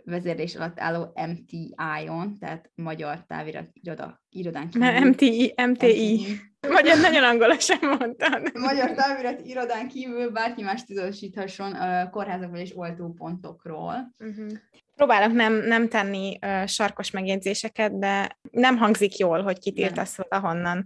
[0.03, 5.09] vezérlés alatt álló MTI-on, tehát Magyar Távirat Iroda, Irodán kívül.
[5.09, 6.25] MTI, MTI.
[6.67, 8.51] Magyar nagyon angolosan mondtad.
[8.53, 11.75] Magyar Távirat Irodán kívül bárki más tudósíthasson
[12.09, 14.11] kórházakból és oltópontokról.
[14.19, 14.51] Uh-huh.
[14.95, 20.85] Próbálok nem, nem tenni uh, sarkos megjegyzéseket, de nem hangzik jól, hogy kitiltasz valahonnan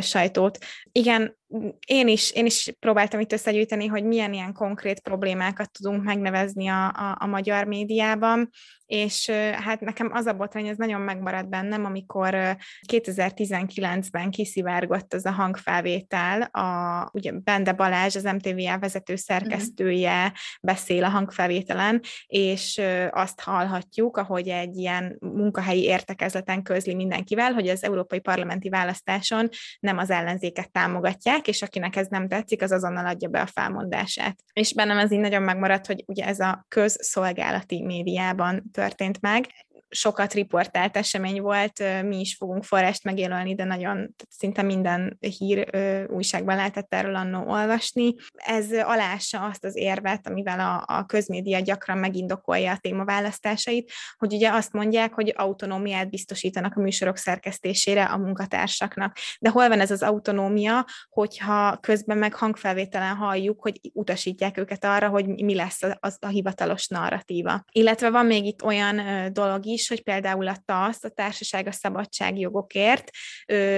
[0.00, 0.58] sajtót.
[0.92, 1.38] Igen,
[1.86, 6.86] én is, én is próbáltam itt összegyűjteni, hogy milyen ilyen konkrét problémákat tudunk megnevezni a,
[6.86, 8.50] a, a magyar médiában,
[8.90, 12.56] és hát nekem az a botrány, ez nagyon megmaradt bennem, amikor
[12.92, 20.32] 2019-ben kiszivárgott az a hangfelvétel, a, ugye Bende Balázs, az MTV vezető szerkesztője uh-huh.
[20.60, 27.84] beszél a hangfelvételen, és azt hallhatjuk, ahogy egy ilyen munkahelyi értekezleten közli mindenkivel, hogy az
[27.84, 29.48] európai parlamenti választáson
[29.80, 33.46] nem az ellenzéket támogatják, mondják, és akinek ez nem tetszik, az azonnal adja be a
[33.46, 34.36] felmondását.
[34.52, 39.46] És bennem ez így nagyon megmaradt, hogy ugye ez a közszolgálati médiában történt meg.
[39.90, 45.70] Sokat riportált esemény volt, mi is fogunk forrást megjelölni, de nagyon szinte minden hír
[46.10, 48.14] újságban lehetett erről annó olvasni.
[48.34, 54.50] Ez alássa azt az érvet, amivel a, a közmédia gyakran megindokolja a témaválasztásait, hogy ugye
[54.50, 59.16] azt mondják, hogy autonómiát biztosítanak a műsorok szerkesztésére a munkatársaknak.
[59.40, 65.08] De hol van ez az autonómia, hogyha közben meg hangfelvételen halljuk, hogy utasítják őket arra,
[65.08, 67.64] hogy mi lesz az, az a hivatalos narratíva.
[67.72, 69.00] Illetve van még itt olyan
[69.32, 73.10] dolog is, hogy például a TASZ, a Társaság a Szabadságjogokért,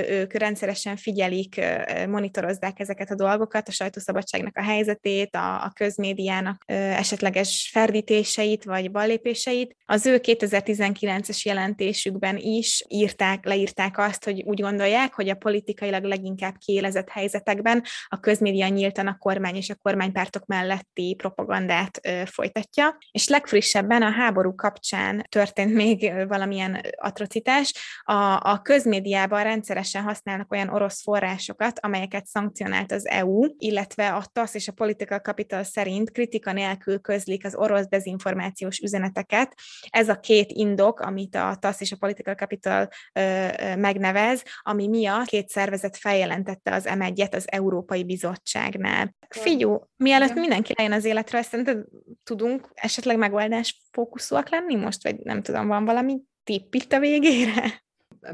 [0.09, 1.61] ők rendszeresen figyelik,
[2.09, 9.77] monitorozzák ezeket a dolgokat, a sajtószabadságnak a helyzetét, a, a közmédiának esetleges ferdítéseit vagy ballépéseit.
[9.85, 16.55] Az ő 2019-es jelentésükben is írták, leírták azt, hogy úgy gondolják, hogy a politikailag leginkább
[16.59, 22.99] kiélezett helyzetekben a közmédia nyíltan a kormány és a kormánypártok melletti propagandát folytatja.
[23.11, 25.91] És legfrissebben a háború kapcsán történt még
[26.28, 27.72] valamilyen atrocitás.
[28.02, 34.55] A, a közmédiában rendszeresen használnak olyan orosz forrásokat, amelyeket szankcionált az EU, illetve a TASZ
[34.55, 39.55] és a Political Capital szerint kritika nélkül közlik az orosz dezinformációs üzeneteket.
[39.90, 44.88] Ez a két indok, amit a TASZ és a Political Capital ö, ö, megnevez, ami
[44.88, 49.14] miatt két szervezet feljelentette az M1-et az Európai Bizottságnál.
[49.28, 51.85] Figyú, mielőtt mindenki lejön az életre, szerinted
[52.24, 57.83] tudunk esetleg megoldás fókuszúak lenni most, vagy nem tudom, van valami tipp itt a végére?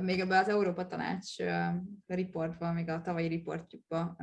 [0.00, 1.36] Még ebben az Európa Tanács
[2.06, 4.16] riportban, még a tavalyi riportjukban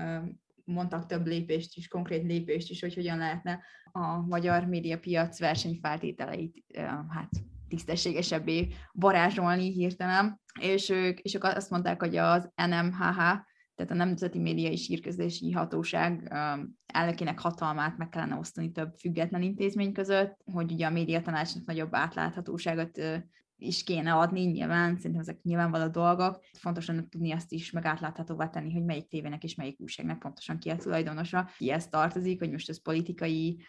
[0.64, 6.64] mondtak több lépést is, konkrét lépést is, hogy hogyan lehetne a magyar médiapiac versenyfeltételeit
[7.10, 7.30] hát
[7.68, 13.22] tisztességesebbé varázsolni hirtelen, és ők, és ők azt mondták, hogy az NMHH,
[13.76, 16.32] tehát a Nemzeti Média és Írközlési Hatóság
[16.86, 23.02] elnökének hatalmát meg kellene osztani több független intézmény között, hogy ugye a médiatanácsnak nagyobb átláthatóságot
[23.58, 26.44] is kéne adni, nyilván, szerintem ezek nyilvánvaló dolgok.
[26.54, 30.58] Fontos lenne tudni azt is, meg átláthatóvá tenni, hogy melyik tévének és melyik újságnak pontosan
[30.58, 33.60] ki a tulajdonosa, ki ezt tartozik, hogy most ez politikai,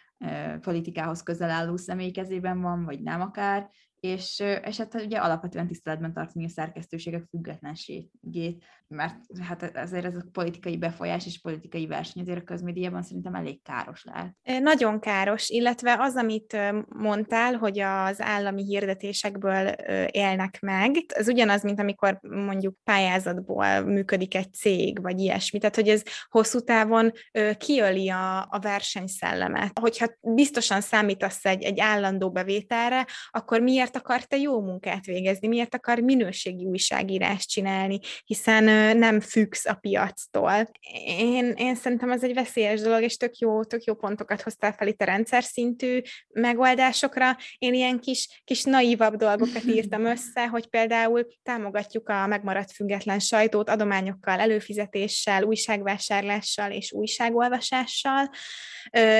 [0.61, 3.71] politikához közel álló személy kezében van, vagy nem akár,
[4.07, 10.27] és, és hát ugye alapvetően tiszteletben tartani a szerkesztőségek függetlenségét, mert hát ezért ez a
[10.33, 14.63] politikai befolyás és politikai verseny azért a közmédiában szerintem elég káros lehet.
[14.63, 16.57] Nagyon káros, illetve az, amit
[16.89, 19.69] mondtál, hogy az állami hirdetésekből
[20.11, 25.89] élnek meg, ez ugyanaz, mint amikor mondjuk pályázatból működik egy cég, vagy ilyesmi, tehát hogy
[25.89, 27.13] ez hosszú távon
[27.59, 29.79] kiöli a, a versenyszellemet.
[29.79, 35.75] Hogyha biztosan számítasz egy, egy állandó bevételre, akkor miért akar te jó munkát végezni, miért
[35.75, 40.71] akar minőségi újságírást csinálni, hiszen nem függsz a piactól.
[41.19, 44.89] Én, én szerintem ez egy veszélyes dolog, és tök jó, tök jó pontokat hoztál fel
[44.89, 47.37] itt a rendszer szintű megoldásokra.
[47.59, 53.71] Én ilyen kis, kis naívabb dolgokat írtam össze, hogy például támogatjuk a megmaradt független sajtót
[53.71, 58.31] adományokkal, előfizetéssel, újságvásárlással és újságolvasással.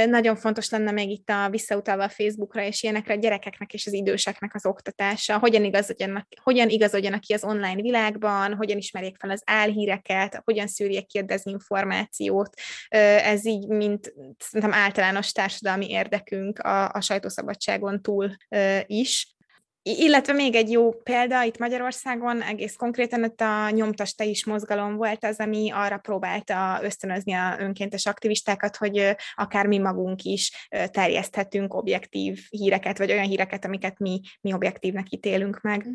[0.07, 3.93] Nagyon fontos lenne még itt a visszautalva a Facebookra és ilyenekre a gyerekeknek és az
[3.93, 9.43] időseknek az oktatása, hogyan igazodjanak, hogyan igazodjanak ki az online világban, hogyan ismerjék fel az
[9.45, 12.55] álhíreket, hogyan szűrjék ki a dezinformációt.
[12.89, 18.31] Ez így, mint szerintem általános társadalmi érdekünk a, a sajtószabadságon túl
[18.87, 19.36] is.
[19.89, 24.97] Illetve még egy jó példa itt Magyarországon, egész konkrétan ott a nyomtas te is mozgalom
[24.97, 31.75] volt az, ami arra próbálta ösztönözni a önkéntes aktivistákat, hogy akár mi magunk is terjeszthetünk
[31.75, 35.89] objektív híreket, vagy olyan híreket, amiket mi, mi objektívnek ítélünk meg.
[35.89, 35.95] Mm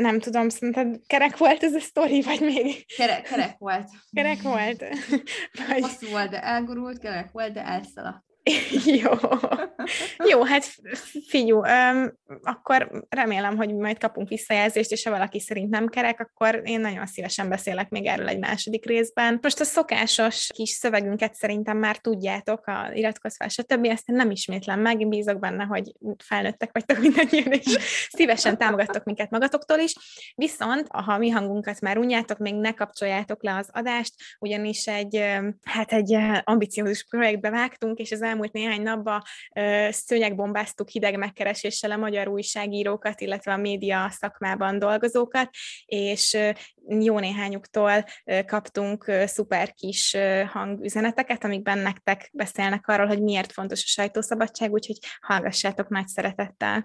[0.00, 2.86] nem tudom, szerinted kerek volt ez a sztori, vagy még?
[2.96, 3.88] Kerek, kerek volt.
[4.12, 4.84] Kerek volt.
[5.68, 5.80] vagy...
[5.80, 8.29] Hosszú volt, de elgurult, kerek volt, de elszaladt.
[9.02, 9.10] Jó.
[10.28, 10.64] Jó, hát
[11.26, 11.62] figyú,
[12.42, 17.06] akkor remélem, hogy majd kapunk visszajelzést, és ha valaki szerint nem kerek, akkor én nagyon
[17.06, 19.38] szívesen beszélek még erről egy második részben.
[19.42, 23.84] Most a szokásos kis szövegünket szerintem már tudjátok, a iratkozz fel, stb.
[23.84, 25.92] Ezt én nem ismétlem meg, bízok benne, hogy
[26.24, 29.94] felnőttek vagytok mindannyian, és szívesen támogattok minket magatoktól is.
[30.34, 35.24] Viszont, ha mi hangunkat már unjátok, még ne kapcsoljátok le az adást, ugyanis egy,
[35.64, 39.22] hát egy ambiciózus projektbe vágtunk, és az elmúlt néhány napban
[39.90, 45.48] szőnyegbombáztuk hideg megkereséssel a magyar újságírókat, illetve a média szakmában dolgozókat,
[45.86, 46.38] és
[46.88, 48.04] jó néhányuktól
[48.46, 50.16] kaptunk szuper kis
[50.52, 56.84] hangüzeneteket, amikben nektek beszélnek arról, hogy miért fontos a sajtószabadság, úgyhogy hallgassátok nagy szeretettel.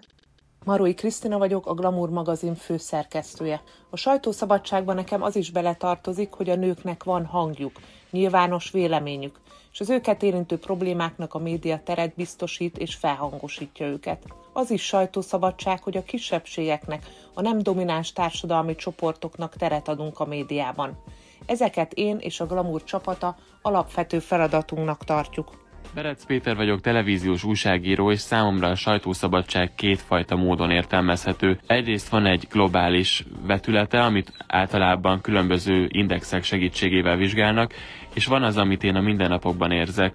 [0.64, 3.62] Marói Krisztina vagyok, a Glamour magazin főszerkesztője.
[3.90, 7.72] A sajtószabadságban nekem az is beletartozik, hogy a nőknek van hangjuk,
[8.10, 9.40] nyilvános véleményük,
[9.76, 14.22] és az őket érintő problémáknak a média teret biztosít és felhangosítja őket.
[14.52, 21.02] Az is sajtószabadság, hogy a kisebbségeknek, a nem domináns társadalmi csoportoknak teret adunk a médiában.
[21.46, 25.66] Ezeket én és a Glamour csapata alapvető feladatunknak tartjuk.
[25.94, 31.60] Berec Péter vagyok, televíziós újságíró, és számomra a sajtószabadság kétfajta módon értelmezhető.
[31.66, 37.74] Egyrészt van egy globális vetülete, amit általában különböző indexek segítségével vizsgálnak,
[38.16, 40.14] és van az, amit én a mindennapokban érzek,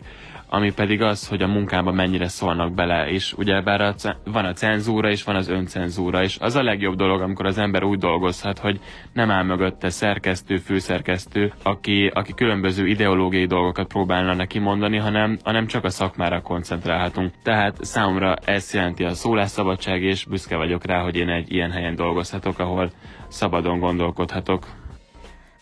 [0.54, 3.94] ami pedig az, hogy a munkában mennyire szólnak bele, és ugye bár a,
[4.26, 7.84] van a cenzúra, és van az öncenzúra, és az a legjobb dolog, amikor az ember
[7.84, 8.80] úgy dolgozhat, hogy
[9.14, 15.68] nem áll mögötte szerkesztő, főszerkesztő, aki, aki különböző ideológiai dolgokat próbálna neki mondani, hanem, hanem
[15.68, 17.34] csak a szakmára koncentrálhatunk.
[17.44, 21.96] Tehát számomra ez jelenti a szólásszabadság, és büszke vagyok rá, hogy én egy ilyen helyen
[21.96, 22.92] dolgozhatok, ahol
[23.28, 24.81] szabadon gondolkodhatok.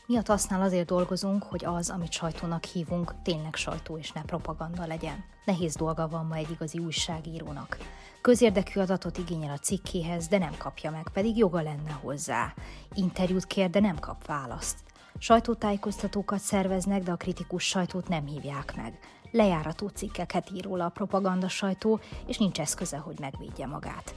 [0.10, 4.86] Mi a tasznál azért dolgozunk, hogy az, amit sajtónak hívunk, tényleg sajtó és ne propaganda
[4.86, 5.24] legyen.
[5.46, 7.78] Nehéz dolga van ma egy igazi újságírónak.
[8.22, 12.54] Közérdekű adatot igényel a cikkéhez, de nem kapja meg, pedig joga lenne hozzá.
[12.94, 14.78] Interjút kér, de nem kap választ.
[15.18, 19.00] Sajtótájékoztatókat szerveznek, de a kritikus sajtót nem hívják meg.
[19.32, 24.14] Lejárató cikkeket ír róla a propaganda sajtó, és nincs eszköze, hogy megvédje magát.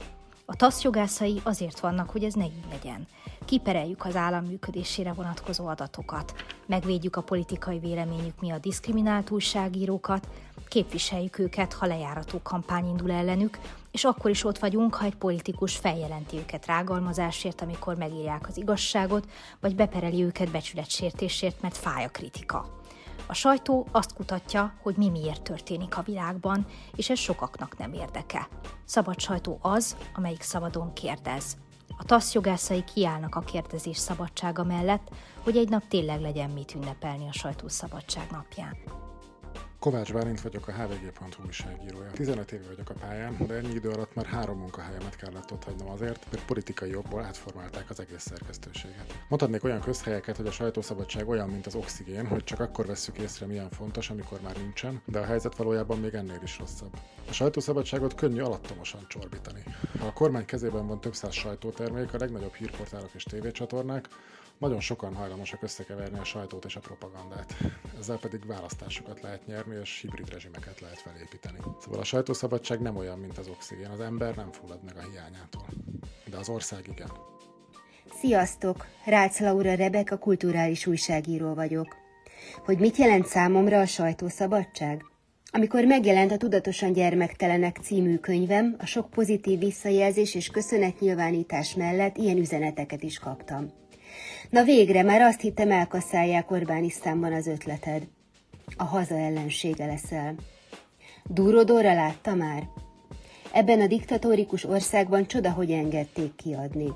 [0.53, 3.07] A TASZ jogászai azért vannak, hogy ez ne így legyen.
[3.45, 6.33] Kipereljük az állam működésére vonatkozó adatokat,
[6.65, 10.27] megvédjük a politikai véleményük miatt diszkriminált újságírókat,
[10.67, 13.59] képviseljük őket, ha lejárató kampány indul ellenük,
[13.91, 19.27] és akkor is ott vagyunk, ha egy politikus feljelenti őket rágalmazásért, amikor megírják az igazságot,
[19.59, 22.81] vagy bepereli őket becsületsértésért, mert fáj a kritika.
[23.27, 28.47] A sajtó azt kutatja, hogy mi miért történik a világban, és ez sokaknak nem érdeke.
[28.85, 31.57] Szabad sajtó az, amelyik szabadon kérdez.
[31.97, 35.09] A TASZ jogászai kiállnak a kérdezés szabadsága mellett,
[35.43, 38.77] hogy egy nap tényleg legyen mit ünnepelni a sajtószabadság napján.
[39.83, 42.11] Kovács Bálint vagyok, a hvg.hu újságírója.
[42.11, 45.89] 15 éve vagyok a pályán, de ennyi idő alatt már három munkahelyemet kellett ott hagynom
[45.89, 49.25] azért, mert politikai jogból átformálták az egész szerkesztőséget.
[49.29, 53.45] Mondhatnék olyan közhelyeket, hogy a sajtószabadság olyan, mint az oxigén, hogy csak akkor vesszük észre,
[53.45, 56.93] milyen fontos, amikor már nincsen, de a helyzet valójában még ennél is rosszabb.
[57.29, 59.63] A sajtószabadságot könnyű alattomosan csorbítani.
[59.99, 64.07] Ha a kormány kezében van több száz sajtótermék, a legnagyobb hírportálok és tévécsatornák,
[64.63, 67.55] nagyon sokan hajlamosak összekeverni a sajtót és a propagandát.
[67.99, 71.57] Ezzel pedig választásokat lehet nyerni, és hibrid rezsimeket lehet felépíteni.
[71.79, 73.89] Szóval a sajtószabadság nem olyan, mint az oxigén.
[73.89, 75.65] Az ember nem fullad meg a hiányától.
[76.29, 77.11] De az ország igen.
[78.19, 78.85] Sziasztok!
[79.05, 81.95] Rácz Laura Rebek, a kulturális újságíró vagyok.
[82.65, 85.05] Hogy mit jelent számomra a sajtószabadság?
[85.51, 92.37] Amikor megjelent a Tudatosan Gyermektelenek című könyvem, a sok pozitív visszajelzés és köszönetnyilvánítás mellett ilyen
[92.37, 93.82] üzeneteket is kaptam.
[94.53, 98.07] Na végre, már azt hittem elkasszálják Orbánisztánban az ötleted.
[98.77, 100.35] A haza ellensége leszel.
[101.25, 102.67] Dúrodóra látta már?
[103.51, 106.89] Ebben a diktatórikus országban csoda, hogy engedték kiadni.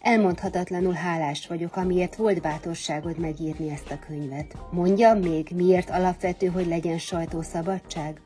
[0.00, 4.56] Elmondhatatlanul hálás vagyok, amiért volt bátorságod megírni ezt a könyvet.
[4.70, 8.20] Mondja még, miért alapvető, hogy legyen sajtószabadság?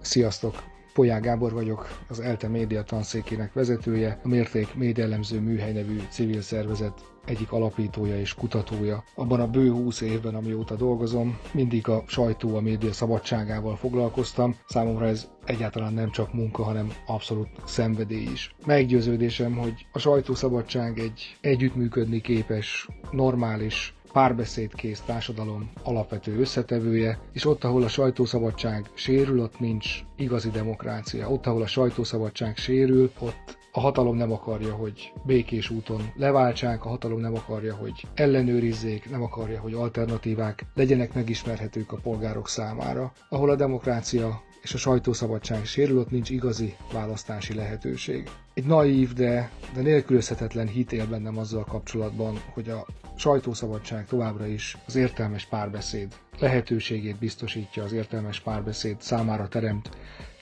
[0.00, 0.67] Sziasztok!
[0.98, 7.00] Polyá Gábor vagyok, az ELTE média tanszékének vezetője, a Mérték Médiaelemző Műhely nevű civil szervezet
[7.24, 9.04] egyik alapítója és kutatója.
[9.14, 14.56] Abban a bő 20 évben, amióta dolgozom, mindig a sajtó, a média szabadságával foglalkoztam.
[14.68, 18.54] Számomra ez egyáltalán nem csak munka, hanem abszolút szenvedély is.
[18.66, 27.82] Meggyőződésem, hogy a sajtószabadság egy együttműködni képes, normális, párbeszédkész társadalom alapvető összetevője, és ott, ahol
[27.82, 31.30] a sajtószabadság sérül, ott nincs igazi demokrácia.
[31.30, 36.88] Ott, ahol a sajtószabadság sérül, ott a hatalom nem akarja, hogy békés úton leváltsák, a
[36.88, 43.12] hatalom nem akarja, hogy ellenőrizzék, nem akarja, hogy alternatívák legyenek megismerhetők a polgárok számára.
[43.28, 48.28] Ahol a demokrácia és a sajtószabadság sérül, ott nincs igazi választási lehetőség.
[48.54, 54.76] Egy naív, de, de nélkülözhetetlen hit él bennem azzal kapcsolatban, hogy a sajtószabadság továbbra is
[54.86, 59.88] az értelmes párbeszéd lehetőségét biztosítja, az értelmes párbeszéd számára teremt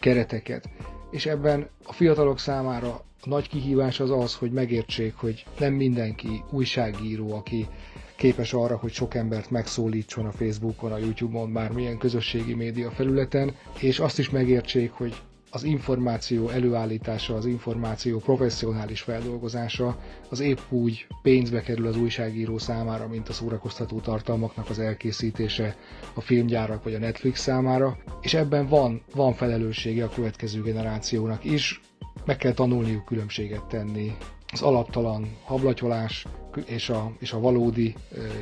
[0.00, 0.68] kereteket.
[1.10, 2.88] És ebben a fiatalok számára
[3.20, 7.68] a nagy kihívás az az, hogy megértsék, hogy nem mindenki újságíró, aki
[8.16, 13.98] képes arra, hogy sok embert megszólítson a Facebookon, a YouTube-on, bármilyen közösségi média felületen, és
[13.98, 15.14] azt is megértsék, hogy
[15.50, 19.96] az információ előállítása, az információ professzionális feldolgozása
[20.30, 25.76] az épp úgy pénzbe kerül az újságíró számára, mint a szórakoztató tartalmaknak az elkészítése
[26.14, 31.80] a filmgyárak vagy a Netflix számára, és ebben van, van felelőssége a következő generációnak is,
[32.24, 34.16] meg kell tanulniuk különbséget tenni.
[34.52, 36.26] Az alaptalan hablatyolás
[36.66, 37.94] és a, és a valódi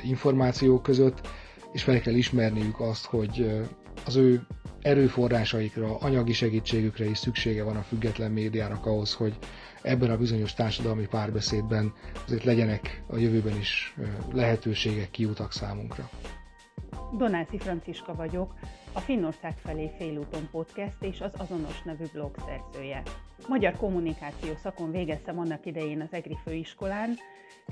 [0.02, 1.28] információk között,
[1.72, 3.62] és fel kell ismerniük azt, hogy
[4.06, 4.46] az ő
[4.82, 9.38] erőforrásaikra, anyagi segítségükre is szüksége van a független médiának ahhoz, hogy
[9.82, 11.92] ebben a bizonyos társadalmi párbeszédben
[12.26, 13.94] azért legyenek a jövőben is
[14.32, 16.10] lehetőségek, kiutak számunkra.
[17.16, 18.54] Donászi Franciska vagyok,
[18.92, 23.02] a Finnország felé félúton podcast és az Azonos nevű blog szerzője.
[23.48, 27.14] Magyar kommunikáció szakon végeztem annak idején az EGRI főiskolán,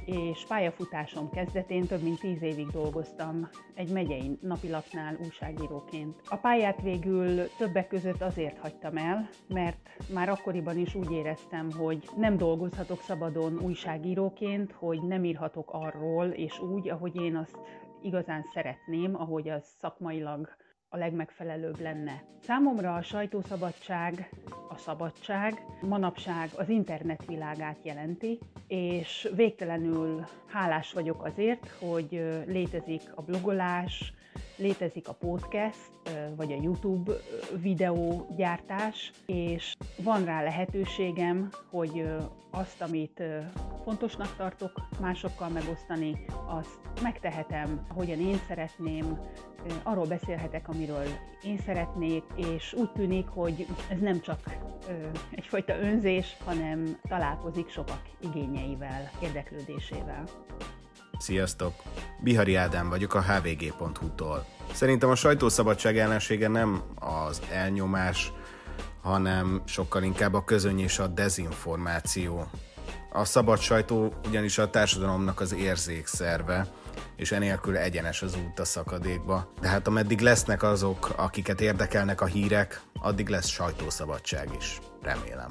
[0.05, 6.21] és pályafutásom kezdetén több mint tíz évig dolgoztam egy megyei napilapnál újságíróként.
[6.29, 12.09] A pályát végül többek között azért hagytam el, mert már akkoriban is úgy éreztem, hogy
[12.17, 17.59] nem dolgozhatok szabadon újságíróként, hogy nem írhatok arról és úgy, ahogy én azt
[18.03, 20.49] igazán szeretném, ahogy az szakmailag
[20.95, 22.23] a legmegfelelőbb lenne.
[22.47, 24.31] Számomra a sajtószabadság,
[24.69, 33.23] a szabadság manapság az internet világát jelenti, és végtelenül hálás vagyok azért, hogy létezik a
[33.23, 34.13] blogolás,
[34.57, 35.91] létezik a podcast,
[36.37, 37.13] vagy a YouTube
[37.61, 42.05] videógyártás, és van rá lehetőségem, hogy
[42.51, 43.23] azt, amit
[43.85, 49.19] fontosnak tartok másokkal megosztani, azt megtehetem, ahogyan én szeretném,
[49.83, 51.07] arról beszélhetek, amiről
[51.43, 54.59] én szeretnék, és úgy tűnik, hogy ez nem csak
[55.31, 60.25] egyfajta önzés, hanem találkozik sokak igényeivel, érdeklődésével.
[61.23, 61.75] Sziasztok!
[62.21, 64.47] Bihari Ádám vagyok a hvg.hu-tól.
[64.73, 68.33] Szerintem a sajtószabadság ellensége nem az elnyomás,
[69.03, 72.47] hanem sokkal inkább a közöny és a dezinformáció.
[73.13, 76.67] A szabad sajtó ugyanis a társadalomnak az érzékszerve,
[77.17, 79.53] és enélkül egyenes az út a szakadékba.
[79.61, 84.79] De hát ameddig lesznek azok, akiket érdekelnek a hírek, addig lesz sajtószabadság is.
[85.03, 85.51] Remélem.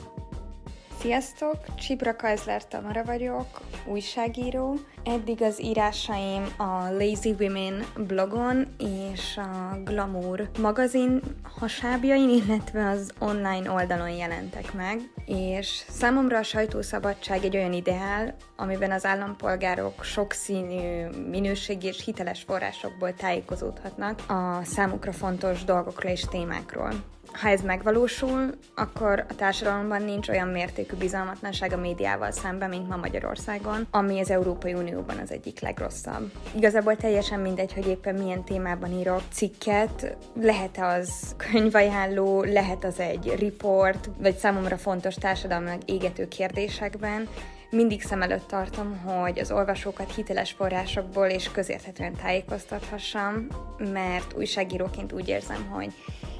[1.02, 1.76] Sziasztok!
[1.76, 4.76] Csibra Kajzler Tamara vagyok, újságíró.
[5.04, 11.22] Eddig az írásaim a Lazy Women blogon és a Glamour magazin
[11.60, 18.92] hasábjain, illetve az online oldalon jelentek meg, és számomra a sajtószabadság egy olyan ideál, amiben
[18.92, 26.94] az állampolgárok sokszínű, minőségi és hiteles forrásokból tájékozódhatnak a számukra fontos dolgokról és témákról
[27.34, 32.96] ha ez megvalósul, akkor a társadalomban nincs olyan mértékű bizalmatlanság a médiával szemben, mint ma
[32.96, 36.32] Magyarországon, ami az Európai Unióban az egyik legrosszabb.
[36.56, 43.36] Igazából teljesen mindegy, hogy éppen milyen témában írok cikket, lehet az könyvajánló, lehet az egy
[43.40, 47.28] report, vagy számomra fontos társadalmilag égető kérdésekben,
[47.70, 55.28] mindig szem előtt tartom, hogy az olvasókat hiteles forrásokból és közérthetően tájékoztathassam, mert újságíróként úgy
[55.28, 55.94] érzem, hogy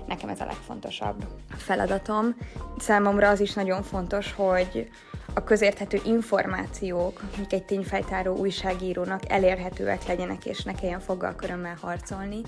[0.08, 1.26] nekem ez a legfontosabb
[1.58, 2.36] feladatom.
[2.78, 4.90] Számomra az is nagyon fontos, hogy
[5.34, 12.42] a közérthető információk, amik egy tényfeltáró újságírónak elérhetőek legyenek, és ne kelljen foggalkörömmel harcolni.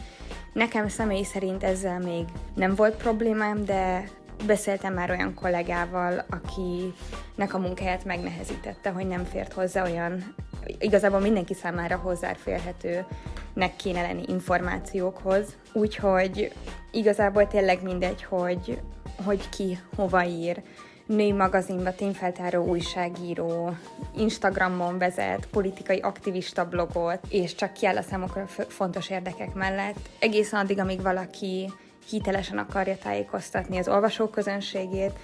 [0.54, 2.26] Nekem személy szerint ezzel még
[2.56, 4.10] nem volt problémám, de
[4.46, 10.36] beszéltem már olyan kollégával, akinek a munkáját megnehezítette, hogy nem fért hozzá olyan,
[10.80, 15.58] igazából mindenki számára hozzáférhetőnek kéne lenni információkhoz.
[15.74, 16.54] Úgyhogy
[16.92, 18.82] igazából tényleg mindegy, hogy,
[19.26, 20.62] hogy ki hova ír.
[21.06, 23.76] Női magazinba tényfeltáró újságíró,
[24.16, 30.10] Instagramon vezet, politikai aktivista blogot, és csak kiáll a számokra fontos érdekek mellett.
[30.20, 31.72] Egészen addig, amíg valaki
[32.10, 35.20] hitelesen akarja tájékoztatni az olvasóközönségét,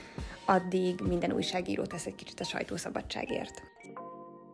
[0.46, 3.64] addig minden újságíró tesz egy kicsit a sajtószabadságért.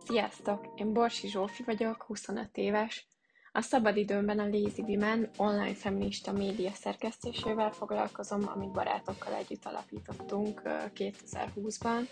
[0.05, 0.73] Sziasztok!
[0.75, 3.07] Én Borsi Zsófi vagyok, 25 éves.
[3.51, 10.61] A szabadidőmben a Lazy Women online feminista média szerkesztésével foglalkozom, amit barátokkal együtt alapítottunk
[10.95, 12.07] 2020-ban.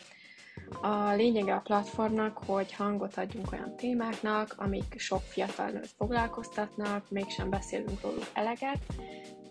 [0.81, 7.49] A lényege a platformnak, hogy hangot adjunk olyan témáknak, amik sok fiatal nőt foglalkoztatnak, mégsem
[7.49, 8.79] beszélünk róluk eleget,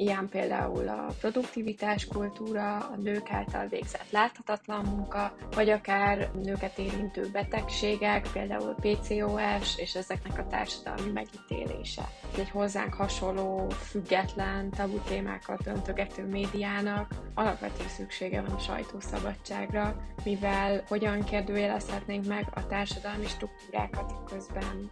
[0.03, 7.28] ilyen például a produktivitás kultúra, a nők által végzett láthatatlan munka, vagy akár nőket érintő
[7.32, 12.09] betegségek, például PCOS, és ezeknek a társadalmi megítélése.
[12.38, 21.24] Egy hozzánk hasonló, független, tabu témákat öntögető médiának alapvető szüksége van a sajtószabadságra, mivel hogyan
[21.24, 24.90] kérdőjelezhetnénk meg a társadalmi struktúrákat, közben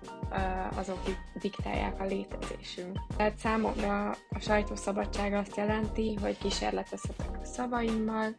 [0.76, 0.98] azok
[1.40, 2.98] diktálják a létezésünk.
[3.16, 8.36] Tehát számomra a sajtószabadság szabadság azt jelenti, hogy kísérletezhetek a szavaimmal,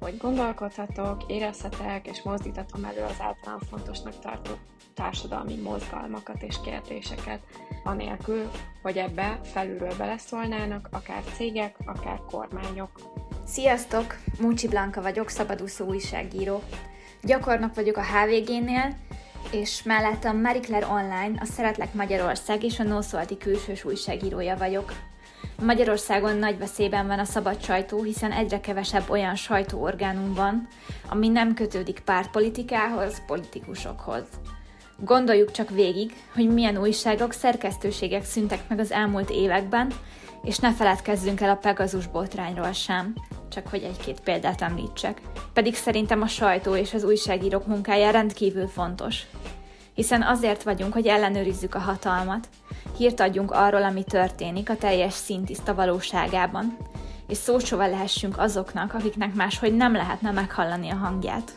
[0.00, 4.58] hogy gondolkodhatok, érezhetek és mozdíthatom elő az általán fontosnak tartott
[4.94, 7.40] társadalmi mozgalmakat és kérdéseket,
[7.84, 8.50] anélkül,
[8.82, 12.90] hogy ebbe felülről beleszólnának akár cégek, akár kormányok.
[13.46, 14.16] Sziasztok!
[14.40, 16.62] Múcsi Blanka vagyok, szabadúszó újságíró.
[17.22, 18.96] Gyakornok vagyok a HVG-nél,
[19.50, 24.92] és mellettem Marie Claire Online, a Szeretlek Magyarország és a Nószolti külsős újságírója vagyok.
[25.60, 30.68] Magyarországon nagy veszélyben van a szabad sajtó, hiszen egyre kevesebb olyan sajtóorgánum van,
[31.08, 34.24] ami nem kötődik pártpolitikához, politikusokhoz.
[34.98, 39.92] Gondoljuk csak végig, hogy milyen újságok, szerkesztőségek szüntek meg az elmúlt években,
[40.42, 43.14] és ne feledkezzünk el a Pegazus botrányról sem,
[43.48, 45.20] csak hogy egy-két példát említsek.
[45.52, 49.22] Pedig szerintem a sajtó és az újságírók munkája rendkívül fontos.
[49.94, 52.48] Hiszen azért vagyunk, hogy ellenőrizzük a hatalmat,
[52.96, 56.76] hírt adjunk arról, ami történik a teljes szintiszta valóságában,
[57.28, 61.52] és szósova lehessünk azoknak, akiknek máshogy nem lehetne meghallani a hangját.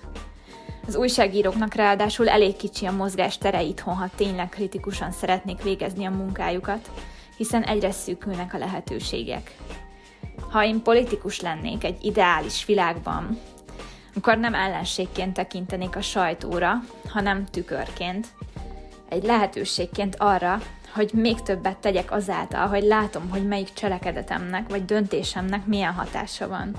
[0.88, 6.10] Az újságíróknak ráadásul elég kicsi a mozgás tere itthon, ha tényleg kritikusan szeretnék végezni a
[6.10, 6.92] munkájukat,
[7.38, 9.56] hiszen egyre szűkülnek a lehetőségek.
[10.50, 13.40] Ha én politikus lennék egy ideális világban,
[14.16, 16.74] akkor nem ellenségként tekintenék a sajtóra,
[17.08, 18.28] hanem tükörként.
[19.10, 20.62] Egy lehetőségként arra,
[20.96, 26.76] hogy még többet tegyek azáltal, hogy látom, hogy melyik cselekedetemnek vagy döntésemnek milyen hatása van.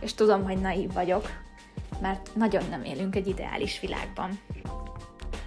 [0.00, 1.30] És tudom, hogy naív vagyok,
[2.00, 4.38] mert nagyon nem élünk egy ideális világban.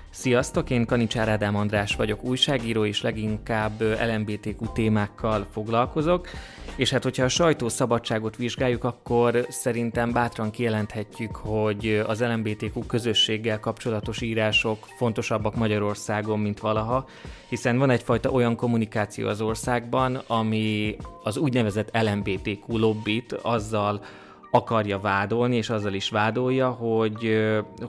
[0.09, 6.27] Sziasztok, én Kanicsár Ádám András vagyok, újságíró, és leginkább LMBTQ témákkal foglalkozok,
[6.75, 14.21] és hát hogyha a sajtószabadságot vizsgáljuk, akkor szerintem bátran kijelenthetjük, hogy az LMBTQ közösséggel kapcsolatos
[14.21, 17.07] írások fontosabbak Magyarországon, mint valaha,
[17.49, 24.03] hiszen van egyfajta olyan kommunikáció az országban, ami az úgynevezett LMBTQ lobbit azzal
[24.51, 27.37] akarja vádolni, és azzal is vádolja, hogy,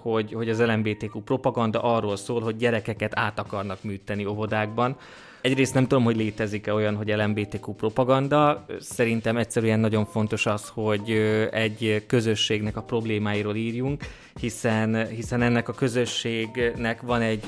[0.03, 4.97] hogy, hogy az LMBTQ propaganda arról szól, hogy gyerekeket át akarnak műteni óvodákban.
[5.45, 8.66] Egyrészt nem tudom, hogy létezik-e olyan, hogy LMBTQ propaganda.
[8.80, 11.11] Szerintem egyszerűen nagyon fontos az, hogy
[11.51, 14.05] egy közösségnek a problémáiról írjunk,
[14.40, 17.45] hiszen, hiszen ennek a közösségnek van egy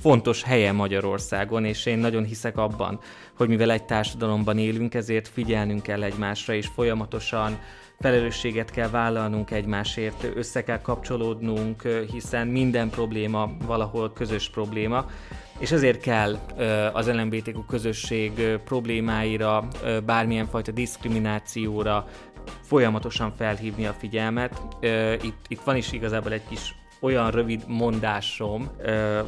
[0.00, 3.00] fontos helye Magyarországon, és én nagyon hiszek abban,
[3.36, 7.58] hogy mivel egy társadalomban élünk, ezért figyelnünk kell egymásra, és folyamatosan
[8.00, 15.06] felelősséget kell vállalnunk egymásért, össze kell kapcsolódnunk, hiszen minden probléma valahol közös probléma,
[15.60, 16.38] és ezért kell
[16.92, 18.32] az LMBTQ közösség
[18.64, 19.68] problémáira,
[20.04, 22.06] bármilyen fajta diszkriminációra
[22.62, 24.62] folyamatosan felhívni a figyelmet.
[25.22, 28.70] Itt, itt van is igazából egy kis olyan rövid mondásom,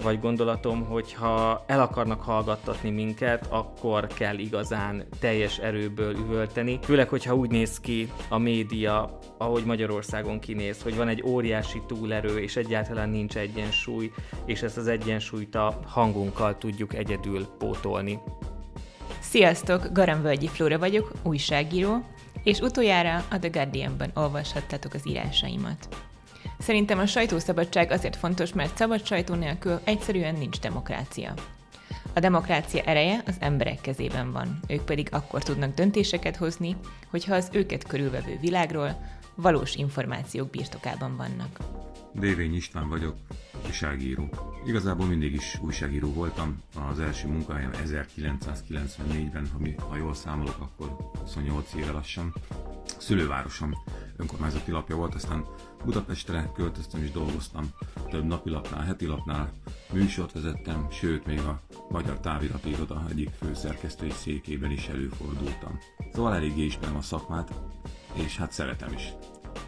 [0.03, 6.79] vagy gondolatom, hogy ha el akarnak hallgattatni minket, akkor kell igazán teljes erőből üvölteni.
[6.83, 12.39] Főleg, hogyha úgy néz ki a média, ahogy Magyarországon kinéz, hogy van egy óriási túlerő,
[12.39, 14.13] és egyáltalán nincs egyensúly,
[14.45, 18.19] és ezt az egyensúlyt a hangunkkal tudjuk egyedül pótolni.
[19.21, 22.05] Sziasztok, Garamvölgyi Flóra vagyok, újságíró,
[22.43, 25.89] és utoljára a The Guardian-ban olvashattatok az írásaimat.
[26.63, 31.35] Szerintem a sajtószabadság azért fontos, mert szabad sajtó nélkül egyszerűen nincs demokrácia.
[32.15, 36.77] A demokrácia ereje az emberek kezében van, ők pedig akkor tudnak döntéseket hozni,
[37.11, 39.01] hogyha az őket körülvevő világról
[39.35, 41.59] valós információk birtokában vannak.
[42.13, 43.17] Dévény István vagyok,
[43.67, 44.29] újságíró.
[44.67, 46.63] Igazából mindig is újságíró voltam.
[46.91, 52.35] Az első munkahelyem 1994-ben, ha, ha jól számolok, akkor 28 éve lassan.
[52.99, 53.75] Szülővárosom
[54.17, 55.45] önkormányzati lapja volt, aztán
[55.85, 57.71] Budapestre költöztem és dolgoztam.
[58.11, 59.53] Több napilapnál, heti lapnál
[59.93, 61.61] műsort vezettem, sőt még a
[61.91, 65.79] Magyar Távirati Iroda egyik főszerkesztői székében is előfordultam.
[66.13, 67.55] Szóval eléggé ismerem a szakmát,
[68.13, 69.13] és hát szeretem is.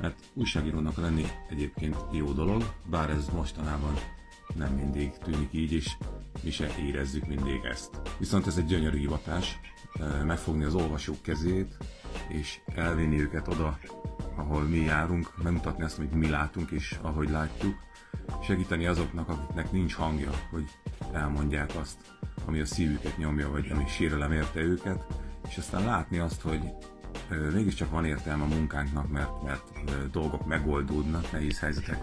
[0.01, 3.95] Mert újságírónak lenni egyébként jó dolog, bár ez mostanában
[4.55, 5.97] nem mindig tűnik így, és
[6.43, 8.01] mi se érezzük mindig ezt.
[8.19, 9.61] Viszont ez egy gyönyörű hivatás,
[10.25, 11.77] megfogni az olvasók kezét,
[12.29, 13.79] és elvinni őket oda,
[14.37, 17.75] ahol mi járunk, megmutatni azt, amit mi látunk és ahogy látjuk,
[18.43, 20.65] segíteni azoknak, akiknek nincs hangja, hogy
[21.13, 21.97] elmondják azt,
[22.45, 25.05] ami a szívüket nyomja, vagy ami sérelem érte őket,
[25.49, 26.61] és aztán látni azt, hogy
[27.53, 31.99] mégiscsak van értelme a munkánknak, mert, mert dolgok megoldódnak, nehéz helyzetek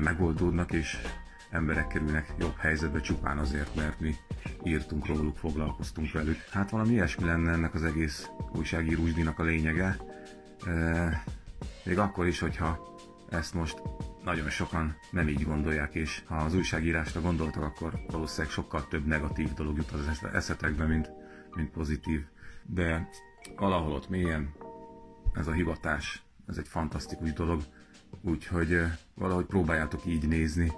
[0.00, 0.98] megoldódnak, és
[1.50, 4.14] emberek kerülnek jobb helyzetbe csupán azért, mert mi
[4.62, 6.44] írtunk róluk, foglalkoztunk velük.
[6.50, 9.96] Hát valami ilyesmi lenne ennek az egész újságírósdinak a lényege.
[11.84, 12.96] Még akkor is, hogyha
[13.28, 13.82] ezt most
[14.24, 19.52] nagyon sokan nem így gondolják, és ha az újságírásra gondoltak, akkor valószínűleg sokkal több negatív
[19.52, 21.10] dolog jut az eszetekbe, mint,
[21.54, 22.24] mint pozitív.
[22.66, 23.08] De
[23.56, 24.52] valahol ott mélyen
[25.34, 27.62] ez a hivatás, ez egy fantasztikus dolog,
[28.20, 28.82] úgyhogy
[29.14, 30.72] valahogy próbáljátok így nézni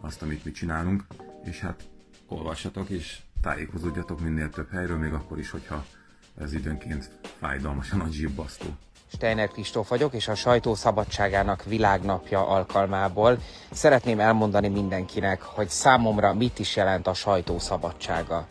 [0.00, 1.04] azt, amit mi csinálunk,
[1.44, 1.88] és hát
[2.26, 5.84] olvassatok és tájékozódjatok minél több helyről, még akkor is, hogyha
[6.38, 8.76] ez időnként fájdalmasan nagy zsibbasztó.
[9.14, 13.38] Steiner Kristóf vagyok, és a sajtó szabadságának világnapja alkalmából
[13.72, 18.46] szeretném elmondani mindenkinek, hogy számomra mit is jelent a sajtó szabadsága.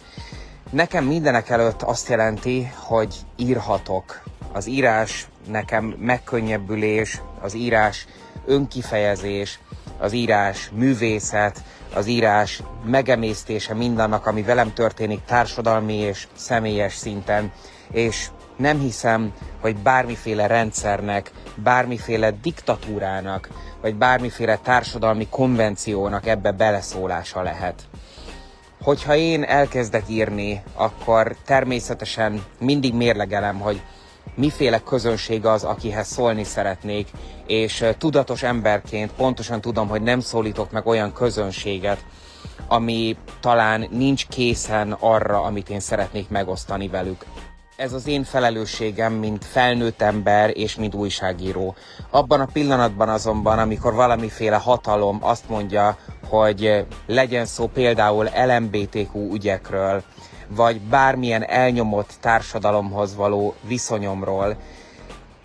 [0.70, 4.24] Nekem mindenek előtt azt jelenti, hogy írhatok.
[4.54, 8.08] Az írás nekem megkönnyebbülés, az írás
[8.46, 9.60] önkifejezés,
[9.98, 17.52] az írás művészet, az írás megemésztése mindannak, ami velem történik társadalmi és személyes szinten,
[17.92, 18.28] és
[18.58, 23.50] nem hiszem, hogy bármiféle rendszernek, bármiféle diktatúrának,
[23.82, 27.84] vagy bármiféle társadalmi konvenciónak ebbe beleszólása lehet.
[28.84, 33.82] Hogyha én elkezdek írni, akkor természetesen mindig mérlegelem, hogy
[34.36, 37.08] miféle közönség az, akihez szólni szeretnék,
[37.46, 42.06] és tudatos emberként pontosan tudom, hogy nem szólítok meg olyan közönséget,
[42.68, 47.26] ami talán nincs készen arra, amit én szeretnék megosztani velük.
[47.76, 51.76] Ez az én felelősségem, mint felnőtt ember és mint újságíró.
[52.10, 55.98] Abban a pillanatban azonban, amikor valamiféle hatalom azt mondja,
[56.28, 60.04] hogy legyen szó például LMBTQ ügyekről,
[60.48, 64.56] vagy bármilyen elnyomott társadalomhoz való viszonyomról,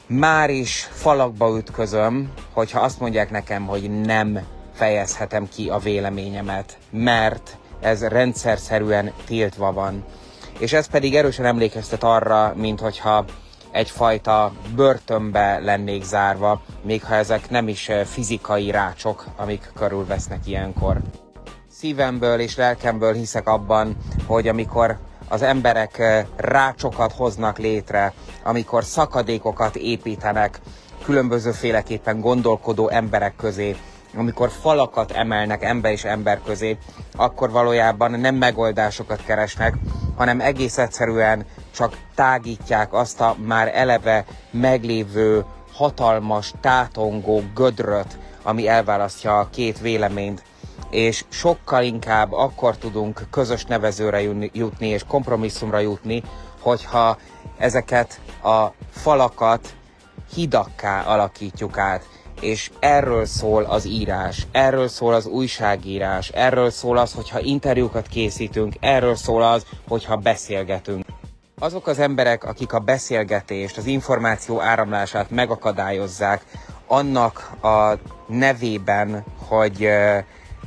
[0.06, 4.40] már is falakba ütközöm, hogyha azt mondják nekem, hogy nem
[4.74, 10.04] fejezhetem ki a véleményemet, mert ez rendszerszerűen tiltva van.
[10.60, 13.24] És ez pedig erősen emlékeztet arra, mint hogyha
[13.70, 21.00] egyfajta börtönbe lennék zárva, még ha ezek nem is fizikai rácsok, amik körülvesznek ilyenkor.
[21.70, 23.96] Szívemből és lelkemből hiszek abban,
[24.26, 24.98] hogy amikor
[25.28, 28.12] az emberek eh, rácsokat hoznak létre,
[28.44, 30.60] amikor szakadékokat építenek
[31.04, 33.76] különbözőféleképpen gondolkodó emberek közé,
[34.16, 36.78] amikor falakat emelnek ember és ember közé,
[37.16, 39.74] akkor valójában nem megoldásokat keresnek,
[40.20, 49.38] hanem egész egyszerűen csak tágítják azt a már eleve meglévő hatalmas, tátongó gödröt, ami elválasztja
[49.38, 50.42] a két véleményt
[50.90, 56.22] és sokkal inkább akkor tudunk közös nevezőre jutni és kompromisszumra jutni,
[56.60, 57.18] hogyha
[57.58, 59.74] ezeket a falakat
[60.34, 62.19] hidakká alakítjuk át.
[62.40, 68.74] És erről szól az írás, erről szól az újságírás, erről szól az, hogyha interjúkat készítünk,
[68.80, 71.04] erről szól az, hogyha beszélgetünk.
[71.58, 76.44] Azok az emberek, akik a beszélgetést, az információ áramlását megakadályozzák,
[76.86, 77.92] annak a
[78.26, 79.88] nevében, hogy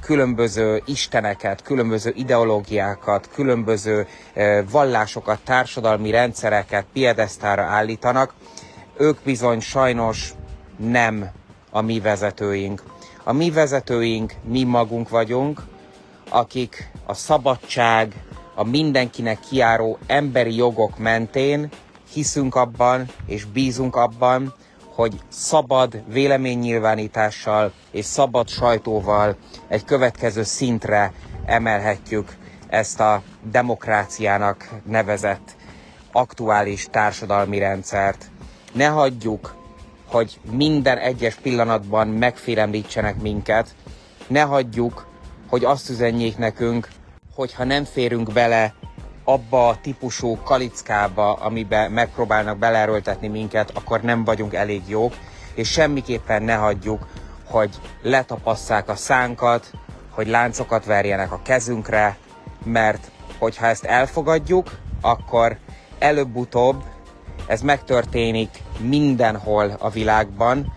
[0.02, 4.08] különböző isteneket, különböző ideológiákat, különböző
[4.72, 8.34] vallásokat, társadalmi rendszereket piedesztára állítanak,
[8.98, 10.34] ők bizony sajnos
[10.78, 11.32] nem
[11.74, 12.84] a mi vezetőink.
[13.24, 15.62] A mi vezetőink mi magunk vagyunk,
[16.30, 18.24] akik a szabadság,
[18.56, 21.70] a mindenkinek kiáró emberi jogok mentén
[22.14, 24.54] hiszünk abban és bízunk abban,
[24.96, 29.36] hogy szabad véleménynyilvánítással és szabad sajtóval
[29.68, 31.14] egy következő szintre
[31.46, 32.36] emelhetjük
[32.68, 33.22] ezt a
[33.52, 35.56] demokráciának nevezett
[36.12, 38.26] aktuális társadalmi rendszert.
[38.74, 39.56] Ne hagyjuk,
[40.14, 43.76] hogy minden egyes pillanatban megfélemlítsenek minket,
[44.28, 45.08] ne hagyjuk,
[45.50, 46.88] hogy azt üzenjék nekünk,
[47.36, 48.74] hogy ha nem férünk bele
[49.24, 55.14] abba a típusú kalickába, amibe megpróbálnak belerőltetni minket, akkor nem vagyunk elég jók,
[55.56, 57.08] és semmiképpen ne hagyjuk,
[57.46, 57.70] hogy
[58.02, 59.72] letapasszák a szánkat,
[60.10, 62.18] hogy láncokat verjenek a kezünkre,
[62.64, 65.58] mert hogyha ezt elfogadjuk, akkor
[66.00, 66.84] előbb-utóbb
[67.54, 68.50] ez megtörténik
[68.80, 70.74] mindenhol a világban,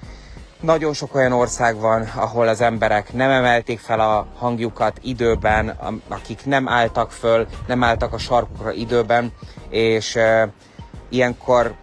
[0.61, 6.45] nagyon sok olyan ország van, ahol az emberek nem emelték fel a hangjukat időben, akik
[6.45, 9.33] nem álltak föl, nem álltak a sarkukra időben,
[9.69, 10.49] és e,
[11.09, 11.75] ilyenkor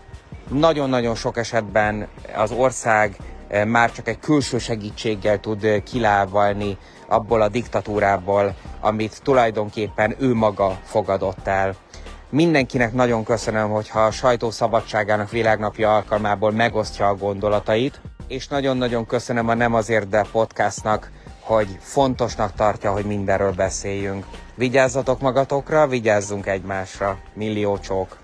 [0.48, 3.18] nagyon-nagyon sok esetben az ország
[3.48, 6.78] e, már csak egy külső segítséggel tud kilábalni
[7.08, 11.76] abból a diktatúrából, amit tulajdonképpen ő maga fogadott el.
[12.34, 19.54] Mindenkinek nagyon köszönöm, hogyha a sajtószabadságának világnapja alkalmából megosztja a gondolatait és nagyon-nagyon köszönöm a
[19.54, 24.26] Nem azért, de podcastnak, hogy fontosnak tartja, hogy mindenről beszéljünk.
[24.56, 27.18] Vigyázzatok magatokra, vigyázzunk egymásra.
[27.34, 28.23] Millió csók!